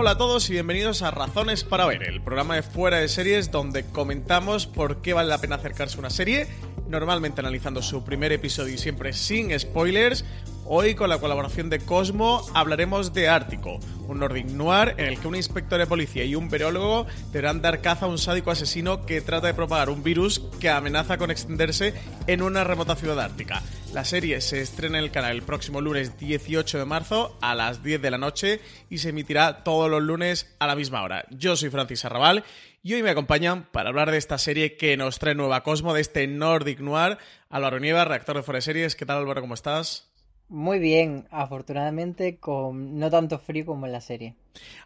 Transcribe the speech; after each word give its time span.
Hola 0.00 0.12
a 0.12 0.16
todos 0.16 0.48
y 0.48 0.54
bienvenidos 0.54 1.02
a 1.02 1.10
Razones 1.10 1.62
para 1.62 1.84
Ver, 1.84 2.04
el 2.04 2.22
programa 2.22 2.54
de 2.54 2.62
fuera 2.62 2.96
de 2.96 3.06
series 3.06 3.50
donde 3.50 3.84
comentamos 3.84 4.66
por 4.66 5.02
qué 5.02 5.12
vale 5.12 5.28
la 5.28 5.36
pena 5.36 5.56
acercarse 5.56 5.96
a 5.96 5.98
una 5.98 6.08
serie, 6.08 6.48
normalmente 6.88 7.42
analizando 7.42 7.82
su 7.82 8.02
primer 8.02 8.32
episodio 8.32 8.72
y 8.72 8.78
siempre 8.78 9.12
sin 9.12 9.60
spoilers. 9.60 10.24
Hoy, 10.64 10.94
con 10.94 11.10
la 11.10 11.18
colaboración 11.18 11.68
de 11.68 11.80
Cosmo, 11.80 12.40
hablaremos 12.54 13.12
de 13.12 13.28
Ártico, 13.28 13.78
un 14.10 14.20
Nordic 14.20 14.46
Noir 14.46 14.94
en 14.98 15.06
el 15.06 15.18
que 15.18 15.28
un 15.28 15.36
inspector 15.36 15.78
de 15.78 15.86
policía 15.86 16.24
y 16.24 16.34
un 16.34 16.48
verólogo 16.48 17.06
deberán 17.32 17.62
dar 17.62 17.80
caza 17.80 18.06
a 18.06 18.08
un 18.08 18.18
sádico 18.18 18.50
asesino 18.50 19.06
que 19.06 19.20
trata 19.20 19.46
de 19.46 19.54
propagar 19.54 19.90
un 19.90 20.02
virus 20.02 20.40
que 20.60 20.68
amenaza 20.68 21.18
con 21.18 21.30
extenderse 21.30 21.94
en 22.26 22.42
una 22.42 22.64
remota 22.64 22.96
ciudad 22.96 23.20
ártica. 23.20 23.62
La 23.92 24.04
serie 24.04 24.40
se 24.40 24.60
estrena 24.60 24.98
en 24.98 25.04
el 25.04 25.10
canal 25.10 25.32
el 25.32 25.42
próximo 25.42 25.80
lunes 25.80 26.16
18 26.18 26.78
de 26.78 26.84
marzo 26.84 27.36
a 27.40 27.54
las 27.54 27.82
10 27.82 28.00
de 28.00 28.10
la 28.10 28.18
noche 28.18 28.60
y 28.88 28.98
se 28.98 29.08
emitirá 29.08 29.64
todos 29.64 29.90
los 29.90 30.02
lunes 30.02 30.54
a 30.58 30.66
la 30.66 30.76
misma 30.76 31.02
hora. 31.02 31.24
Yo 31.30 31.56
soy 31.56 31.70
Francis 31.70 32.04
Arrabal 32.04 32.44
y 32.82 32.94
hoy 32.94 33.02
me 33.02 33.10
acompañan 33.10 33.68
para 33.72 33.90
hablar 33.90 34.10
de 34.10 34.18
esta 34.18 34.38
serie 34.38 34.76
que 34.76 34.96
nos 34.96 35.18
trae 35.18 35.34
Nueva 35.34 35.62
Cosmo, 35.62 35.92
de 35.92 36.00
este 36.00 36.26
Nordic 36.26 36.80
Noir, 36.80 37.18
Álvaro 37.48 37.80
Nieva, 37.80 38.04
reactor 38.04 38.36
de 38.36 38.42
Fuera 38.42 38.60
Series. 38.60 38.96
¿Qué 38.96 39.06
tal 39.06 39.18
Álvaro? 39.18 39.40
¿Cómo 39.40 39.54
estás? 39.54 40.09
Muy 40.50 40.80
bien, 40.80 41.28
afortunadamente 41.30 42.38
con 42.38 42.98
no 42.98 43.08
tanto 43.08 43.38
frío 43.38 43.64
como 43.64 43.86
en 43.86 43.92
la 43.92 44.00
serie. 44.00 44.34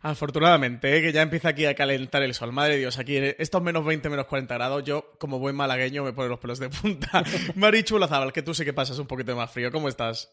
Afortunadamente, 0.03 0.95
¿eh? 0.95 1.01
que 1.01 1.11
ya 1.11 1.23
empieza 1.23 1.49
aquí 1.49 1.65
a 1.65 1.75
calentar 1.75 2.23
el 2.23 2.35
sol. 2.35 2.53
Madre 2.53 2.75
de 2.75 2.81
Dios, 2.81 2.99
aquí 2.99 3.17
estos 3.17 3.63
menos 3.63 3.83
20, 3.83 4.11
menos 4.11 4.27
40 4.27 4.53
grados, 4.55 4.85
yo 4.85 5.17
como 5.19 5.39
buen 5.39 5.57
malagueño 5.57 6.05
me 6.05 6.13
pone 6.13 6.29
los 6.29 6.39
pelos 6.39 6.59
de 6.59 6.69
punta. 6.69 7.25
Marichu 7.55 7.99
Lazabal, 7.99 8.35
que 8.35 8.43
tú 8.43 8.53
sé 8.53 8.67
que 8.67 8.75
pasas 8.75 8.99
un 8.99 9.07
poquito 9.07 9.35
más 9.35 9.51
frío, 9.51 9.73
¿cómo 9.73 9.89
estás? 9.89 10.31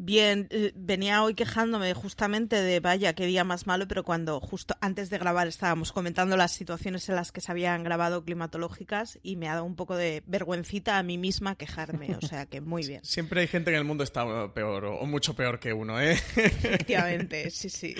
Bien, 0.00 0.46
eh, 0.50 0.70
venía 0.76 1.24
hoy 1.24 1.34
quejándome 1.34 1.92
justamente 1.92 2.54
de 2.54 2.78
vaya, 2.78 3.14
qué 3.14 3.26
día 3.26 3.42
más 3.42 3.66
malo, 3.66 3.88
pero 3.88 4.04
cuando 4.04 4.38
justo 4.38 4.76
antes 4.80 5.10
de 5.10 5.18
grabar 5.18 5.48
estábamos 5.48 5.90
comentando 5.90 6.36
las 6.36 6.52
situaciones 6.52 7.08
en 7.08 7.16
las 7.16 7.32
que 7.32 7.40
se 7.40 7.50
habían 7.50 7.82
grabado 7.82 8.24
climatológicas 8.24 9.18
y 9.24 9.34
me 9.34 9.48
ha 9.48 9.54
dado 9.54 9.64
un 9.64 9.74
poco 9.74 9.96
de 9.96 10.22
vergüencita 10.26 10.98
a 10.98 11.02
mí 11.02 11.18
misma 11.18 11.56
quejarme, 11.56 12.14
o 12.14 12.24
sea 12.24 12.46
que 12.46 12.60
muy 12.60 12.86
bien. 12.86 13.00
Siempre 13.04 13.40
hay 13.40 13.48
gente 13.48 13.72
en 13.72 13.76
el 13.76 13.84
mundo 13.84 14.04
está 14.04 14.54
peor 14.54 14.84
o 14.84 15.04
mucho 15.04 15.34
peor 15.34 15.58
que 15.58 15.72
uno, 15.72 16.00
¿eh? 16.00 16.12
Efectivamente, 16.12 17.50
sí, 17.50 17.68
sí. 17.68 17.96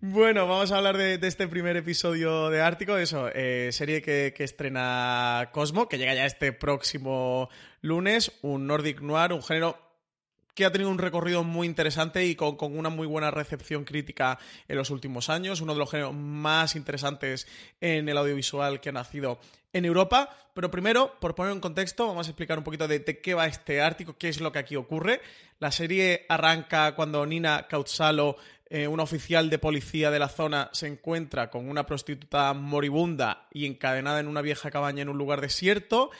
Bueno, 0.00 0.48
vamos 0.48 0.72
a 0.72 0.78
hablar 0.78 0.96
de, 0.96 1.20
este 1.22 1.46
primer 1.46 1.76
episodio 1.76 2.50
de 2.50 2.60
Ártico, 2.62 2.98
eso, 2.98 3.30
eh, 3.32 3.70
serie 3.70 4.02
que, 4.02 4.34
que, 4.36 4.42
estrena 4.42 5.50
Cosmo, 5.52 5.88
que 5.88 5.98
llega 5.98 6.14
ya 6.14 6.26
este 6.26 6.52
próximo 6.52 7.48
lunes, 7.80 8.32
un 8.42 8.66
Nordic 8.66 9.00
Noir, 9.00 9.32
un 9.32 9.42
género 9.42 9.85
que 10.56 10.64
ha 10.64 10.72
tenido 10.72 10.90
un 10.90 10.98
recorrido 10.98 11.44
muy 11.44 11.66
interesante 11.66 12.24
y 12.24 12.34
con, 12.34 12.56
una 12.58 12.88
muy 12.88 13.06
buena 13.06 13.30
recepción 13.30 13.84
crítica 13.84 14.38
en 14.66 14.76
los 14.76 14.88
últimos 14.88 15.28
años, 15.28 15.60
uno 15.60 15.74
de 15.74 15.78
los 15.78 15.90
géneros 15.90 16.14
más 16.14 16.76
interesantes 16.76 17.46
en 17.78 18.08
el 18.08 18.16
audiovisual 18.16 18.80
que 18.80 18.88
ha 18.88 18.92
nacido 18.92 19.38
en 19.74 19.84
Europa. 19.84 20.34
Pero 20.54 20.70
primero, 20.70 21.14
por 21.20 21.34
poner 21.34 21.52
en 21.52 21.60
contexto, 21.60 22.06
vamos 22.06 22.26
a 22.26 22.30
explicar 22.30 22.56
un 22.56 22.64
poquito 22.64 22.88
de, 22.88 23.04
qué 23.04 23.34
va 23.34 23.46
este 23.46 23.82
Ártico, 23.82 24.16
qué 24.16 24.30
es 24.30 24.40
lo 24.40 24.50
que 24.50 24.58
aquí 24.58 24.76
ocurre. 24.76 25.20
La 25.58 25.70
serie 25.70 26.24
arranca 26.30 26.94
cuando 26.94 27.26
Nina 27.26 27.66
Kautsalo, 27.68 28.38
eh, 28.70 28.88
una 28.88 29.02
oficial 29.02 29.50
de 29.50 29.58
policía 29.58 30.10
de 30.10 30.18
la 30.18 30.30
zona, 30.30 30.70
se 30.72 30.86
encuentra 30.86 31.50
con 31.50 31.68
una 31.68 31.84
prostituta 31.84 32.54
moribunda 32.54 33.46
y 33.52 33.66
encadenada 33.66 34.20
en 34.20 34.26
una 34.26 34.40
vieja 34.40 34.70
cabaña 34.70 35.02
en 35.02 35.10
un 35.10 35.18
lugar 35.18 35.42
desierto. 35.42 36.10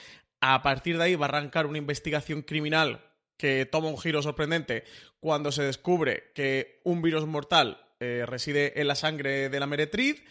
A 0.41 0.61
partir 0.61 0.99
de 0.99 1.05
ahí 1.05 1.15
va 1.15 1.25
a 1.25 1.29
arrancar 1.29 1.65
una 1.65 1.79
investigación 1.79 2.43
criminal 2.43 3.06
que 3.37 3.65
toma 3.65 3.89
un 3.89 3.97
giro 3.97 4.21
sorprendente 4.21 4.83
cuando 5.19 5.51
se 5.51 5.63
descubre 5.63 6.31
que 6.33 6.79
un 6.83 7.01
virus 7.01 7.25
mortal 7.25 7.85
eh, 7.99 8.25
reside 8.27 8.79
en 8.79 8.87
la 8.87 8.95
sangre 8.95 9.49
de 9.49 9.59
la 9.59 9.67
meretriz. 9.67 10.23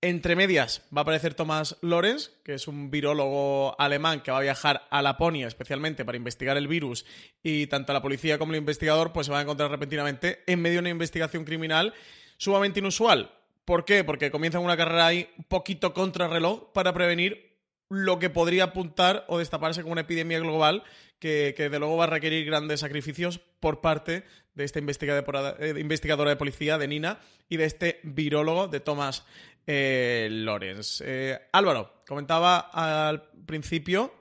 Entre 0.00 0.36
medias 0.36 0.82
va 0.96 1.00
a 1.00 1.02
aparecer 1.02 1.34
Thomas 1.34 1.76
Lorenz, 1.80 2.30
que 2.44 2.54
es 2.54 2.68
un 2.68 2.88
virólogo 2.88 3.74
alemán 3.80 4.20
que 4.20 4.30
va 4.30 4.38
a 4.38 4.42
viajar 4.42 4.86
a 4.90 5.02
Laponia 5.02 5.48
especialmente 5.48 6.04
para 6.04 6.16
investigar 6.16 6.56
el 6.56 6.68
virus 6.68 7.04
y 7.42 7.66
tanto 7.66 7.92
la 7.92 8.02
policía 8.02 8.38
como 8.38 8.52
el 8.52 8.58
investigador 8.58 9.12
pues 9.12 9.26
se 9.26 9.32
van 9.32 9.40
a 9.40 9.42
encontrar 9.42 9.70
repentinamente 9.72 10.44
en 10.46 10.60
medio 10.60 10.76
de 10.76 10.80
una 10.80 10.90
investigación 10.90 11.44
criminal 11.44 11.94
sumamente 12.36 12.78
inusual. 12.78 13.32
¿Por 13.64 13.84
qué? 13.84 14.04
Porque 14.04 14.30
comienzan 14.30 14.62
una 14.62 14.76
carrera 14.76 15.08
ahí 15.08 15.28
un 15.36 15.44
poquito 15.44 15.92
contrarreloj 15.92 16.72
para 16.72 16.94
prevenir 16.94 17.47
lo 17.88 18.18
que 18.18 18.30
podría 18.30 18.64
apuntar 18.64 19.24
o 19.28 19.38
destaparse 19.38 19.82
como 19.82 19.92
una 19.92 20.02
epidemia 20.02 20.38
global 20.38 20.82
que, 21.18 21.54
que 21.56 21.68
de 21.68 21.78
luego 21.78 21.96
va 21.96 22.04
a 22.04 22.08
requerir 22.08 22.44
grandes 22.44 22.80
sacrificios 22.80 23.40
por 23.60 23.80
parte 23.80 24.24
de 24.54 24.64
esta 24.64 24.80
eh, 24.80 25.74
investigadora 25.78 26.30
de 26.30 26.36
policía, 26.36 26.78
de 26.78 26.88
Nina, 26.88 27.20
y 27.48 27.56
de 27.56 27.64
este 27.64 28.00
virólogo 28.02 28.66
de 28.68 28.80
Thomas 28.80 29.24
eh, 29.66 30.28
Lorenz. 30.30 31.00
Eh, 31.04 31.38
Álvaro, 31.52 32.02
comentaba 32.06 32.58
al 32.58 33.30
principio 33.46 34.12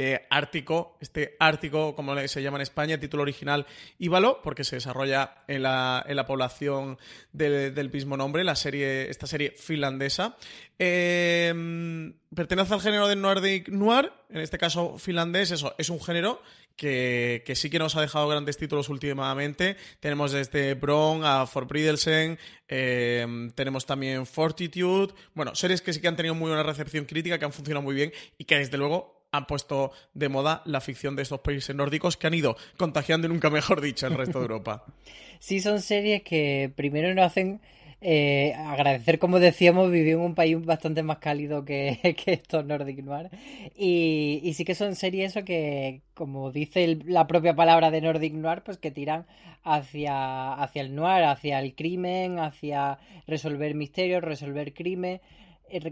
que 0.00 0.26
Ártico, 0.30 0.96
este 0.98 1.36
Ártico, 1.38 1.94
como 1.94 2.16
se 2.26 2.42
llama 2.42 2.56
en 2.56 2.62
España, 2.62 2.98
título 2.98 3.22
original 3.22 3.66
Íbalo, 3.98 4.40
porque 4.42 4.64
se 4.64 4.76
desarrolla 4.76 5.44
en 5.46 5.62
la, 5.62 6.02
en 6.08 6.16
la 6.16 6.24
población 6.24 6.96
del 7.34 7.90
mismo 7.92 8.16
nombre, 8.16 8.42
la 8.42 8.56
serie, 8.56 9.10
esta 9.10 9.26
serie 9.26 9.50
finlandesa. 9.58 10.38
Em, 10.78 12.14
pertenece 12.34 12.72
al 12.72 12.80
género 12.80 13.08
de 13.08 13.16
Nordic 13.16 13.68
Noir, 13.68 14.10
en 14.30 14.40
este 14.40 14.56
caso 14.56 14.96
finlandés, 14.96 15.50
eso, 15.50 15.74
es 15.76 15.90
un 15.90 16.00
género 16.00 16.40
que, 16.76 17.42
sí 17.54 17.68
que 17.68 17.78
nos 17.78 17.94
ha 17.94 18.00
dejado 18.00 18.26
grandes 18.26 18.56
títulos 18.56 18.88
últimamente. 18.88 19.76
Tenemos 20.00 20.32
desde 20.32 20.72
Bron 20.76 21.26
a 21.26 21.46
For 21.46 21.66
Bridelsen, 21.66 22.38
em, 22.68 23.50
tenemos 23.50 23.84
también 23.84 24.24
Fortitude, 24.24 25.12
bueno, 25.34 25.54
series 25.54 25.82
que 25.82 25.92
sí 25.92 26.00
que 26.00 26.08
han 26.08 26.16
tenido 26.16 26.34
muy 26.34 26.48
buena 26.48 26.62
recepción 26.62 27.04
crítica, 27.04 27.38
que 27.38 27.44
han 27.44 27.52
funcionado 27.52 27.82
muy 27.82 27.94
bien 27.94 28.14
y 28.38 28.44
que 28.44 28.56
desde 28.56 28.78
luego 28.78 29.19
han 29.32 29.46
puesto 29.46 29.92
de 30.14 30.28
moda 30.28 30.62
la 30.64 30.80
ficción 30.80 31.16
de 31.16 31.22
estos 31.22 31.40
países 31.40 31.74
nórdicos 31.74 32.16
que 32.16 32.26
han 32.26 32.34
ido 32.34 32.56
contagiando, 32.76 33.28
nunca 33.28 33.50
mejor 33.50 33.80
dicho, 33.80 34.06
el 34.06 34.14
resto 34.14 34.38
de 34.38 34.44
Europa. 34.44 34.84
Sí, 35.42 35.60
son 35.60 35.80
series 35.80 36.22
que 36.22 36.70
primero 36.76 37.14
nos 37.14 37.24
hacen 37.24 37.62
eh, 38.02 38.54
agradecer, 38.56 39.18
como 39.18 39.40
decíamos, 39.40 39.90
vivir 39.90 40.14
en 40.14 40.20
un 40.20 40.34
país 40.34 40.62
bastante 40.64 41.02
más 41.02 41.18
cálido 41.18 41.64
que, 41.64 41.98
estos 42.26 42.64
Nordic 42.64 43.02
Noir. 43.02 43.30
Y, 43.76 44.52
sí 44.54 44.64
que 44.64 44.74
son 44.74 44.94
series 44.96 45.32
eso 45.32 45.44
que, 45.44 46.02
como 46.14 46.50
dice 46.50 46.98
la 47.04 47.26
propia 47.26 47.54
palabra 47.54 47.90
de 47.90 48.00
Nordic 48.00 48.34
Noir, 48.34 48.62
pues 48.62 48.78
que 48.78 48.90
tiran 48.90 49.26
hacia, 49.62 50.54
hacia 50.54 50.82
el 50.82 50.94
noir, 50.94 51.24
hacia 51.24 51.58
el 51.60 51.74
crimen, 51.74 52.38
hacia 52.38 52.98
resolver 53.26 53.74
misterios, 53.74 54.22
resolver 54.22 54.72
crimen. 54.72 55.20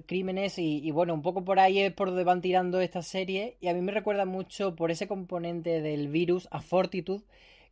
Crímenes 0.07 0.59
y, 0.59 0.91
bueno, 0.91 1.15
un 1.15 1.23
poco 1.23 1.45
por 1.45 1.59
ahí 1.61 1.81
es 1.81 1.93
por 1.93 2.09
donde 2.09 2.25
van 2.25 2.41
tirando 2.41 2.81
esta 2.81 3.03
serie 3.03 3.57
y 3.61 3.69
a 3.69 3.75
mí 3.75 3.81
me 3.81 3.93
recuerda 3.93 4.25
mucho 4.25 4.75
por 4.77 4.91
ese 4.91 5.07
componente 5.07 5.81
del 5.81 6.09
virus 6.09 6.49
a 6.51 6.61
Fortitude 6.61 7.23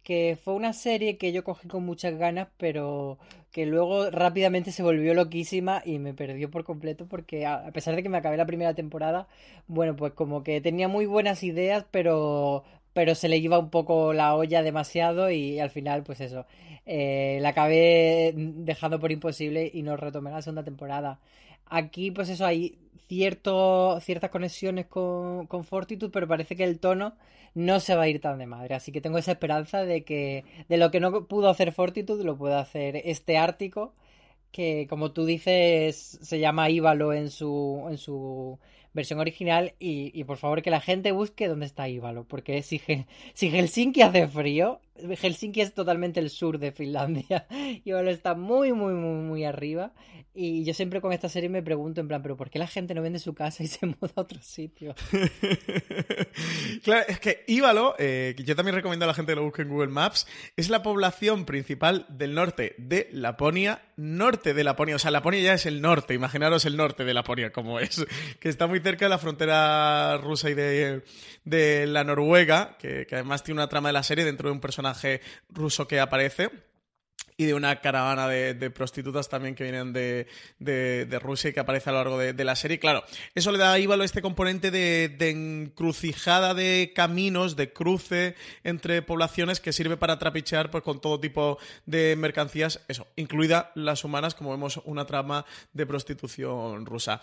que 0.02 0.38
fue 0.40 0.54
una 0.54 0.72
serie 0.72 1.18
que 1.18 1.32
yo 1.32 1.42
cogí 1.42 1.66
con 1.66 1.84
muchas 1.84 2.16
ganas 2.16 2.48
pero 2.58 3.18
que 3.50 3.66
luego 3.66 4.10
rápidamente 4.10 4.70
se 4.70 4.84
volvió 4.84 5.14
loquísima 5.14 5.82
y 5.84 5.98
me 5.98 6.14
perdió 6.14 6.48
por 6.50 6.62
completo 6.62 7.06
porque 7.08 7.44
a 7.44 7.70
pesar 7.72 7.96
de 7.96 8.02
que 8.04 8.08
me 8.08 8.18
acabé 8.18 8.36
la 8.36 8.46
primera 8.46 8.74
temporada 8.74 9.26
bueno 9.66 9.96
pues 9.96 10.12
como 10.12 10.44
que 10.44 10.60
tenía 10.60 10.86
muy 10.86 11.06
buenas 11.06 11.42
ideas 11.42 11.84
pero 11.90 12.62
pero 12.92 13.14
se 13.14 13.28
le 13.28 13.38
iba 13.38 13.58
un 13.58 13.70
poco 13.70 14.12
la 14.12 14.34
olla 14.36 14.62
demasiado 14.62 15.30
y 15.30 15.58
al 15.58 15.70
final 15.70 16.02
pues 16.04 16.20
eso 16.20 16.46
eh, 16.86 17.38
la 17.42 17.50
acabé 17.50 18.32
dejando 18.36 19.00
por 19.00 19.12
imposible 19.12 19.70
y 19.72 19.82
no 19.82 19.96
retomé 19.96 20.30
la 20.30 20.42
segunda 20.42 20.64
temporada. 20.64 21.20
Aquí, 21.66 22.10
pues 22.12 22.28
eso, 22.28 22.46
hay 22.46 22.78
ciertas 23.08 24.30
conexiones 24.30 24.86
con, 24.86 25.46
con 25.46 25.64
Fortitude, 25.64 26.10
pero 26.10 26.28
parece 26.28 26.56
que 26.56 26.64
el 26.64 26.78
tono 26.78 27.14
no 27.54 27.80
se 27.80 27.94
va 27.96 28.02
a 28.02 28.08
ir 28.08 28.20
tan 28.20 28.38
de 28.38 28.46
madre. 28.46 28.74
Así 28.74 28.92
que 28.92 29.00
tengo 29.00 29.18
esa 29.18 29.32
esperanza 29.32 29.84
de 29.84 30.04
que 30.04 30.44
de 30.68 30.76
lo 30.76 30.90
que 30.90 31.00
no 31.00 31.26
pudo 31.26 31.48
hacer 31.48 31.72
Fortitude 31.72 32.24
lo 32.24 32.36
pueda 32.36 32.60
hacer 32.60 32.96
este 33.04 33.38
Ártico, 33.38 33.94
que 34.52 34.86
como 34.88 35.12
tú 35.12 35.24
dices 35.24 36.18
se 36.22 36.38
llama 36.38 36.70
Ívalo 36.70 37.12
en 37.12 37.30
su, 37.30 37.86
en 37.90 37.98
su 37.98 38.58
versión 38.92 39.20
original. 39.20 39.74
Y, 39.78 40.22
por 40.24 40.38
favor 40.38 40.62
que 40.62 40.70
la 40.70 40.80
gente 40.80 41.12
busque 41.12 41.48
dónde 41.48 41.66
está 41.66 41.88
Ívalo, 41.88 42.24
porque 42.24 42.62
si, 42.62 42.80
si 43.34 43.50
Helsinki 43.50 44.02
hace 44.02 44.28
frío, 44.28 44.80
Helsinki 45.20 45.60
es 45.60 45.74
totalmente 45.74 46.20
el 46.20 46.30
sur 46.30 46.58
de 46.58 46.72
Finlandia, 46.72 47.46
Ívalo 47.84 48.10
está 48.10 48.34
muy, 48.34 48.72
muy, 48.72 48.94
muy, 48.94 49.22
muy 49.22 49.44
arriba 49.44 49.92
y 50.38 50.64
yo 50.64 50.74
siempre 50.74 51.00
con 51.00 51.14
esta 51.14 51.30
serie 51.30 51.48
me 51.48 51.62
pregunto 51.62 52.02
en 52.02 52.08
plan, 52.08 52.20
pero 52.20 52.36
¿por 52.36 52.50
qué 52.50 52.58
la 52.58 52.66
gente 52.66 52.94
no 52.94 53.00
vende 53.00 53.18
su 53.18 53.34
casa 53.34 53.62
y 53.62 53.66
se 53.68 53.86
muda 53.86 54.10
a 54.16 54.20
otro 54.20 54.38
sitio? 54.42 54.94
claro, 56.84 57.06
es 57.08 57.18
que 57.18 57.44
Ívalo, 57.46 57.94
eh, 57.98 58.34
que 58.36 58.44
yo 58.44 58.54
también 58.54 58.74
recomiendo 58.74 59.04
a 59.04 59.08
la 59.08 59.14
gente 59.14 59.32
que 59.32 59.36
lo 59.36 59.44
busque 59.44 59.62
en 59.62 59.70
Google 59.70 59.88
Maps, 59.88 60.26
es 60.56 60.68
la 60.68 60.82
población 60.82 61.46
principal 61.46 62.04
del 62.10 62.34
norte 62.34 62.74
de 62.76 63.08
Laponia, 63.12 63.82
norte 63.96 64.52
de 64.52 64.62
Laponia, 64.62 64.96
o 64.96 64.98
sea, 64.98 65.10
Laponia 65.10 65.40
ya 65.40 65.54
es 65.54 65.64
el 65.64 65.80
norte, 65.80 66.12
imaginaros 66.12 66.66
el 66.66 66.76
norte 66.76 67.04
de 67.04 67.14
Laponia 67.14 67.50
como 67.50 67.80
es, 67.80 68.04
que 68.38 68.50
está 68.50 68.66
muy 68.66 68.80
cerca 68.80 69.06
de 69.06 69.08
la 69.08 69.18
frontera 69.18 70.18
rusa 70.18 70.50
y 70.50 70.54
de, 70.54 71.02
de 71.44 71.86
la 71.86 72.04
Noruega, 72.04 72.76
que, 72.78 73.06
que 73.06 73.14
además 73.14 73.42
tiene 73.42 73.60
una 73.60 73.68
trama 73.68 73.88
de 73.88 73.94
la 73.94 74.02
serie 74.02 74.26
dentro 74.26 74.50
de 74.50 74.52
un 74.52 74.60
personaje 74.60 74.85
ruso 75.48 75.88
que 75.88 76.00
aparece 76.00 76.50
y 77.38 77.44
de 77.44 77.54
una 77.54 77.80
caravana 77.80 78.28
de, 78.28 78.70
prostitutas 78.70 79.28
también 79.28 79.54
que 79.54 79.64
vienen 79.64 79.92
de, 79.92 81.18
Rusia 81.22 81.50
y 81.50 81.52
que 81.52 81.60
aparece 81.60 81.90
a 81.90 81.92
lo 81.92 81.98
largo 81.98 82.18
de, 82.18 82.44
la 82.44 82.56
serie. 82.56 82.78
Claro, 82.78 83.04
eso 83.34 83.52
le 83.52 83.58
da 83.58 83.72
a 83.72 83.78
Ívalo 83.78 84.04
este 84.04 84.22
componente 84.22 84.70
de, 84.70 85.14
encrucijada 85.20 86.54
de 86.54 86.92
caminos, 86.94 87.56
de 87.56 87.72
cruce 87.72 88.36
entre 88.64 89.02
poblaciones 89.02 89.60
que 89.60 89.72
sirve 89.72 89.96
para 89.96 90.18
trapichear 90.18 90.70
pues, 90.70 90.82
con 90.82 91.00
todo 91.00 91.20
tipo 91.20 91.58
de 91.84 92.16
mercancías, 92.16 92.80
eso, 92.88 93.06
incluida 93.16 93.70
las 93.74 94.04
humanas, 94.04 94.34
como 94.34 94.50
vemos 94.50 94.80
una 94.84 95.04
trama 95.04 95.44
de 95.72 95.86
prostitución 95.86 96.86
rusa. 96.86 97.20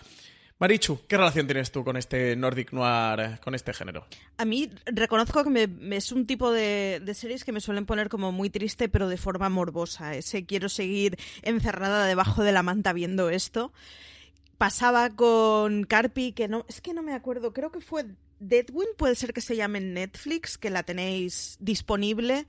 Marichu, 0.64 0.98
¿qué 1.10 1.18
relación 1.18 1.46
tienes 1.46 1.74
tú 1.74 1.84
con 1.84 1.98
este 1.98 2.38
Nordic 2.38 2.72
Noir, 2.72 3.38
con 3.44 3.54
este 3.54 3.74
género? 3.74 4.06
A 4.38 4.46
mí 4.46 4.70
reconozco 4.86 5.44
que 5.44 5.70
es 5.92 6.12
un 6.14 6.26
tipo 6.26 6.54
de, 6.54 7.02
series 7.16 7.44
que 7.44 7.52
me 7.52 7.60
suelen 7.60 7.86
poner 7.86 8.08
como 8.08 8.32
muy 8.32 8.50
triste, 8.50 8.88
pero 8.88 9.10
de 9.10 9.18
forma 9.18 9.50
morbosa. 9.50 10.16
Ese 10.16 10.46
quiero 10.46 10.70
seguir 10.70 11.20
encerrada 11.42 12.06
debajo 12.06 12.44
de 12.44 12.54
la 12.54 12.64
manta 12.64 12.94
viendo 12.94 13.30
esto. 13.30 13.74
Pasaba 14.58 15.10
con 15.10 15.84
Carpi, 15.84 16.32
que 16.32 16.48
no, 16.48 16.66
es 16.70 16.80
que 16.80 16.94
no 16.94 17.04
me 17.04 17.14
acuerdo, 17.14 17.52
creo 17.52 17.70
que 17.70 17.82
fue 17.82 18.06
Deadwind, 18.40 18.96
puede 18.96 19.16
ser 19.16 19.34
que 19.34 19.42
se 19.42 19.58
llame 19.58 19.82
Netflix, 19.82 20.58
que 20.58 20.70
la 20.70 20.84
tenéis 20.84 21.58
disponible. 21.60 22.48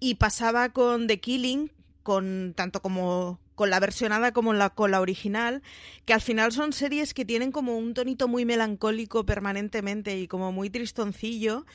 Y 0.00 0.16
pasaba 0.16 0.70
con 0.70 1.06
The 1.06 1.20
Killing, 1.20 1.70
con 2.02 2.54
tanto 2.56 2.82
como 2.82 3.38
con 3.54 3.70
la 3.70 3.80
versionada 3.80 4.32
como 4.32 4.52
la, 4.52 4.70
con 4.70 4.90
la 4.90 5.00
original, 5.00 5.62
que 6.04 6.14
al 6.14 6.20
final 6.20 6.52
son 6.52 6.72
series 6.72 7.14
que 7.14 7.24
tienen 7.24 7.52
como 7.52 7.76
un 7.76 7.94
tonito 7.94 8.28
muy 8.28 8.44
melancólico 8.44 9.24
permanentemente 9.24 10.18
y 10.18 10.28
como 10.28 10.52
muy 10.52 10.70
tristoncillo. 10.70 11.66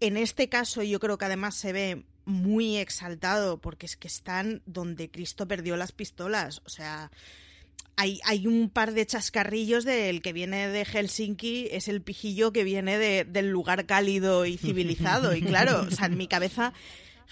En 0.00 0.16
este 0.16 0.48
caso 0.48 0.82
yo 0.82 0.98
creo 1.00 1.18
que 1.18 1.26
además 1.26 1.54
se 1.54 1.72
ve 1.72 2.04
muy 2.24 2.76
exaltado 2.76 3.60
porque 3.60 3.86
es 3.86 3.96
que 3.96 4.08
están 4.08 4.62
donde 4.66 5.10
Cristo 5.10 5.46
perdió 5.46 5.76
las 5.76 5.92
pistolas. 5.92 6.62
O 6.64 6.68
sea, 6.68 7.10
hay, 7.96 8.20
hay 8.24 8.46
un 8.46 8.70
par 8.70 8.92
de 8.92 9.04
chascarrillos 9.04 9.84
del 9.84 10.22
que 10.22 10.32
viene 10.32 10.68
de 10.68 10.84
Helsinki, 10.84 11.68
es 11.70 11.88
el 11.88 12.00
pijillo 12.00 12.52
que 12.52 12.64
viene 12.64 12.98
de, 12.98 13.24
del 13.24 13.50
lugar 13.50 13.86
cálido 13.86 14.46
y 14.46 14.56
civilizado. 14.56 15.34
Y 15.34 15.42
claro, 15.42 15.86
en 16.02 16.16
mi 16.16 16.26
cabeza 16.26 16.72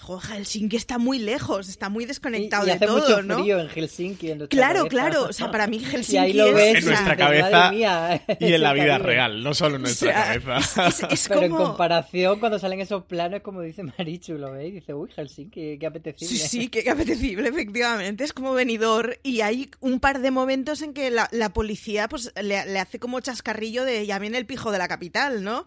Joder, 0.01 0.39
Helsinki 0.39 0.77
está 0.77 0.97
muy 0.97 1.19
lejos, 1.19 1.69
está 1.69 1.89
muy 1.89 2.07
desconectado 2.07 2.65
y, 2.65 2.67
de 2.67 2.73
hace 2.75 2.87
todo, 2.87 3.01
mucho 3.01 3.23
¿no? 3.23 3.41
frío 3.41 3.59
en 3.59 3.69
Helsinki. 3.69 4.31
En 4.31 4.47
claro, 4.47 4.87
claro. 4.87 5.25
O 5.25 5.33
sea, 5.33 5.51
para 5.51 5.67
mí 5.67 5.81
Helsinki 5.81 6.13
y 6.15 6.19
ahí 6.19 6.33
lo 6.33 6.55
ves, 6.55 6.77
en 6.79 6.85
nuestra 6.85 7.17
cabeza 7.17 7.73
y 7.75 8.53
en 8.53 8.63
la 8.63 8.73
vida 8.73 8.99
real, 8.99 9.43
no 9.43 9.55
solo 9.55 9.77
en 9.77 9.83
nuestra 9.83 10.13
cabeza. 10.13 10.89
Pero 11.29 11.43
en 11.43 11.51
comparación, 11.53 12.39
cuando 12.39 12.59
salen 12.59 12.81
esos 12.81 13.05
planos, 13.05 13.41
como 13.43 13.61
dice 13.61 13.83
Marichu, 13.83 14.35
lo 14.35 14.53
ve 14.53 14.69
y 14.69 14.71
dice, 14.71 14.95
uy, 14.95 15.11
Helsinki, 15.15 15.79
qué 15.79 15.87
apetecible. 15.87 16.39
Sí, 16.39 16.49
sí, 16.49 16.69
qué, 16.69 16.89
apetecible, 16.89 17.49
efectivamente. 17.49 18.23
Es 18.23 18.33
como 18.33 18.55
venidor. 18.55 19.19
Y 19.25 19.41
hay 19.41 19.71
un 19.81 19.99
par 19.99 20.21
de 20.21 20.31
momentos 20.31 20.81
en 20.83 20.95
que 20.95 21.11
la, 21.11 21.29
policía 21.53 22.09
pues 22.09 22.33
le, 22.41 22.65
le 22.67 22.79
hace 22.79 23.01
como 23.01 23.19
chascarrillo 23.21 23.85
de 23.85 24.07
ya 24.07 24.19
viene 24.21 24.39
el 24.39 24.47
pijo 24.47 24.71
de 24.71 24.79
la 24.79 24.87
capital, 24.87 25.43
¿no? 25.43 25.67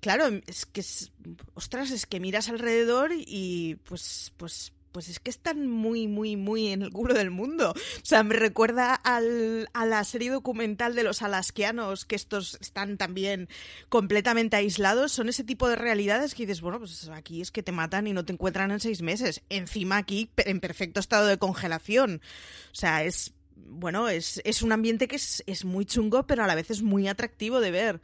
Claro, 0.00 0.40
es 0.46 0.64
que 0.64 0.80
es, 0.80 1.12
ostras, 1.54 1.90
es 1.90 2.06
que 2.06 2.20
miras 2.20 2.48
alrededor 2.48 3.10
y 3.14 3.76
pues, 3.84 4.32
pues, 4.38 4.72
pues 4.92 5.08
es 5.10 5.20
que 5.20 5.28
están 5.28 5.66
muy, 5.66 6.08
muy, 6.08 6.36
muy 6.36 6.68
en 6.68 6.80
el 6.80 6.90
culo 6.90 7.12
del 7.12 7.30
mundo. 7.30 7.72
O 7.72 8.04
sea, 8.04 8.22
me 8.22 8.34
recuerda 8.34 8.94
al, 8.94 9.68
a 9.74 9.84
la 9.84 10.02
serie 10.04 10.30
documental 10.30 10.94
de 10.94 11.02
los 11.02 11.20
alasquianos, 11.20 12.06
que 12.06 12.16
estos 12.16 12.56
están 12.62 12.96
también 12.96 13.48
completamente 13.90 14.56
aislados. 14.56 15.12
Son 15.12 15.28
ese 15.28 15.44
tipo 15.44 15.68
de 15.68 15.76
realidades 15.76 16.34
que 16.34 16.46
dices, 16.46 16.62
bueno, 16.62 16.78
pues 16.78 17.08
aquí 17.10 17.42
es 17.42 17.50
que 17.50 17.62
te 17.62 17.72
matan 17.72 18.06
y 18.06 18.14
no 18.14 18.24
te 18.24 18.32
encuentran 18.32 18.70
en 18.70 18.80
seis 18.80 19.02
meses. 19.02 19.42
Encima 19.50 19.98
aquí, 19.98 20.30
en 20.38 20.60
perfecto 20.60 20.98
estado 20.98 21.26
de 21.26 21.38
congelación. 21.38 22.22
O 22.72 22.74
sea, 22.74 23.04
es, 23.04 23.34
bueno, 23.54 24.08
es, 24.08 24.40
es 24.44 24.62
un 24.62 24.72
ambiente 24.72 25.08
que 25.08 25.16
es, 25.16 25.44
es 25.46 25.66
muy 25.66 25.84
chungo, 25.84 26.26
pero 26.26 26.42
a 26.42 26.46
la 26.46 26.54
vez 26.54 26.70
es 26.70 26.80
muy 26.80 27.06
atractivo 27.06 27.60
de 27.60 27.70
ver. 27.70 28.00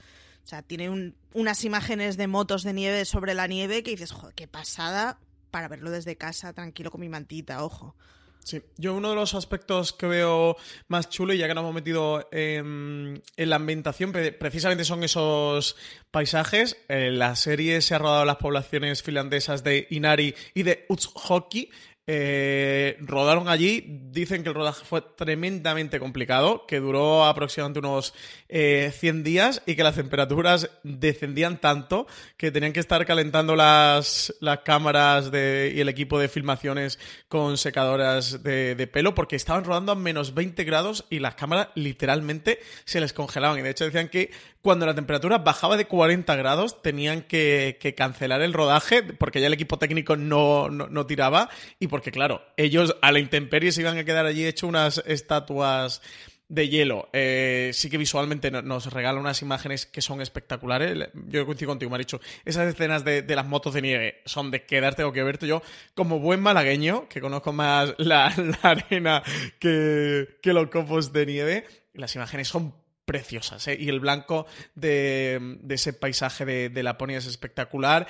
O 0.47 0.49
sea, 0.49 0.63
tiene 0.63 1.13
unas 1.35 1.65
imágenes 1.65 2.17
de 2.17 2.29
motos 2.29 2.63
de 2.63 2.73
nieve 2.73 3.05
sobre 3.05 3.35
la 3.35 3.49
nieve 3.49 3.83
que 3.83 3.91
dices, 3.91 4.13
joder, 4.13 4.33
qué 4.33 4.47
pasada 4.47 5.19
para 5.51 5.67
verlo 5.67 5.91
desde 5.91 6.15
casa, 6.15 6.53
tranquilo 6.53 6.93
con 6.93 7.01
mi 7.01 7.09
mantita, 7.09 7.65
ojo. 7.65 7.97
Sí, 8.45 8.63
yo 8.77 8.95
uno 8.95 9.11
de 9.11 9.17
los 9.17 9.35
aspectos 9.35 9.93
que 9.93 10.07
veo 10.07 10.57
más 10.87 11.09
chulo, 11.09 11.35
y 11.35 11.39
ya 11.39 11.49
que 11.49 11.55
nos 11.55 11.63
hemos 11.63 11.75
metido 11.75 12.29
en, 12.31 13.21
la 13.37 13.57
ambientación, 13.57 14.13
precisamente 14.13 14.85
son 14.85 15.03
esos 15.03 15.75
paisajes. 16.13 16.77
la 16.89 17.35
serie 17.35 17.81
se 17.81 17.97
ha 17.97 17.99
rodado 17.99 18.21
en 18.21 18.29
las 18.29 18.37
poblaciones 18.37 19.03
finlandesas 19.03 19.65
de 19.65 19.89
Inari 19.91 20.33
y 20.55 20.63
de 20.63 20.87
Utsjoki, 20.89 21.71
eh, 22.07 22.97
rodaron 23.01 23.49
allí, 23.49 23.85
dicen 24.11 24.43
que 24.43 24.51
el 24.51 24.55
rodaje 24.55 24.85
fue 24.85 25.01
tremendamente 25.01 25.99
complicado, 25.99 26.65
que 26.67 26.79
duró 26.79 27.25
aproximadamente 27.25 27.81
unos 27.81 28.15
100 28.49 28.49
eh, 28.49 29.23
días 29.25 29.63
y 29.67 29.75
que 29.75 29.83
las 29.83 29.97
temperaturas 29.97 30.71
descendían 30.85 31.61
tanto 31.61 32.07
que 32.37 32.53
tenían 32.53 32.73
que 32.73 32.81
estar 32.81 33.05
calentando 33.07 33.57
las, 33.57 34.33
las 34.41 34.61
cámaras 34.61 35.31
y 35.33 35.81
el 35.81 35.89
equipo 35.89 36.19
de 36.19 36.29
filmaciones 36.29 36.99
con 37.29 37.59
secadoras 37.59 38.43
de, 38.43 38.89
pelo 38.93 39.15
porque 39.15 39.37
estaban 39.37 39.65
rodando 39.65 39.93
a 39.93 39.97
menos 39.97 40.35
20 40.35 40.63
grados 40.65 41.05
y 41.11 41.19
las 41.19 41.35
cámaras 41.35 41.69
literalmente 41.75 42.61
se 42.85 43.01
les 43.01 43.13
congelaban. 43.13 43.59
Y 43.59 43.63
de 43.63 43.71
hecho 43.71 43.85
decían 43.85 44.09
que 44.09 44.31
cuando 44.63 44.85
la 44.85 44.95
temperatura 44.95 45.39
bajaba 45.39 45.77
de 45.77 45.87
40 45.87 46.35
grados, 46.35 46.83
tenían 46.83 47.23
que, 47.23 47.79
cancelar 47.97 48.43
el 48.43 48.53
rodaje 48.53 49.03
porque 49.03 49.41
ya 49.41 49.47
el 49.47 49.53
equipo 49.53 49.79
técnico 49.79 50.17
no, 50.17 51.07
tiraba 51.07 51.49
y 51.79 51.87
porque, 51.97 52.13
claro, 52.13 52.43
ellos 52.59 52.95
a 53.01 53.11
la 53.11 53.21
intemperie 53.21 53.73
se 53.73 53.81
iban 53.81 53.97
a 53.97 54.05
quedar 54.05 54.27
allí 54.27 54.45
hecho 54.45 54.67
unas 54.67 55.03
estatuas 55.07 56.03
de 56.47 56.69
hielo. 56.69 57.09
Eh, 57.15 57.71
sí 57.73 57.89
que 57.89 57.97
visualmente 57.97 58.51
nos 58.51 58.93
regala 58.93 59.19
unas 59.19 59.41
imágenes 59.41 59.87
que 59.87 60.03
son 60.03 60.21
espectaculares. 60.21 61.09
Yo 61.15 61.47
coincido 61.47 61.71
contigo, 61.71 61.91
Maricho. 61.91 62.21
Esas 62.45 62.69
escenas 62.69 63.03
de, 63.03 63.25
las 63.35 63.47
motos 63.47 63.73
de 63.73 63.81
nieve 63.81 64.21
son 64.27 64.51
de 64.51 64.67
quedarte 64.67 65.05
o 65.05 65.13
que 65.15 65.23
verte. 65.23 65.47
Yo, 65.47 65.63
como 65.95 66.19
buen 66.21 66.41
malagueño, 66.41 67.09
que 67.09 67.23
conozco 67.23 67.55
más 67.55 67.95
la, 67.99 68.27
arena 68.61 69.23
que, 69.59 70.37
que 70.43 70.53
los 70.53 70.69
copos 70.69 71.15
de 71.15 71.25
nieve, 71.25 71.67
las 71.95 72.15
imágenes 72.15 72.49
son 72.49 72.75
preciosas. 73.07 73.67
¿eh? 73.69 73.79
Y 73.81 73.89
el 73.89 74.01
blanco 74.01 74.45
de, 74.75 75.59
ese 75.71 75.95
paisaje 75.95 76.45
de, 76.45 76.83
Laponia 76.83 77.17
es 77.17 77.25
espectacular 77.25 78.07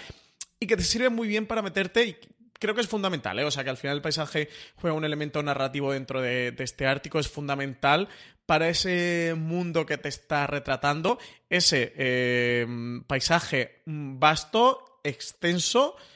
y 0.58 0.66
que 0.66 0.76
te 0.76 0.82
sirve 0.82 1.10
muy 1.10 1.28
bien 1.28 1.46
para 1.46 1.62
meterte 1.62 2.18
creo 2.58 2.74
que 2.74 2.80
es 2.80 2.88
fundamental, 2.88 3.38
¿eh? 3.38 3.44
o 3.44 3.50
sea 3.50 3.64
que 3.64 3.70
al 3.70 3.76
final 3.76 3.96
el 3.96 4.02
paisaje 4.02 4.48
juega 4.76 4.96
un 4.96 5.04
elemento 5.04 5.42
narrativo 5.42 5.92
dentro 5.92 6.20
de, 6.20 6.54
este 6.58 6.86
Ártico, 6.86 7.18
es 7.18 7.28
fundamental 7.28 8.08
para 8.46 8.68
ese 8.68 9.34
mundo 9.36 9.86
que 9.86 9.98
te 9.98 10.08
está 10.08 10.46
retratando, 10.46 11.18
ese 11.50 11.92
eh, 11.96 12.66
paisaje 13.06 13.82
vasto, 13.84 15.00
extenso, 15.02 15.96
Mm, 15.96 16.15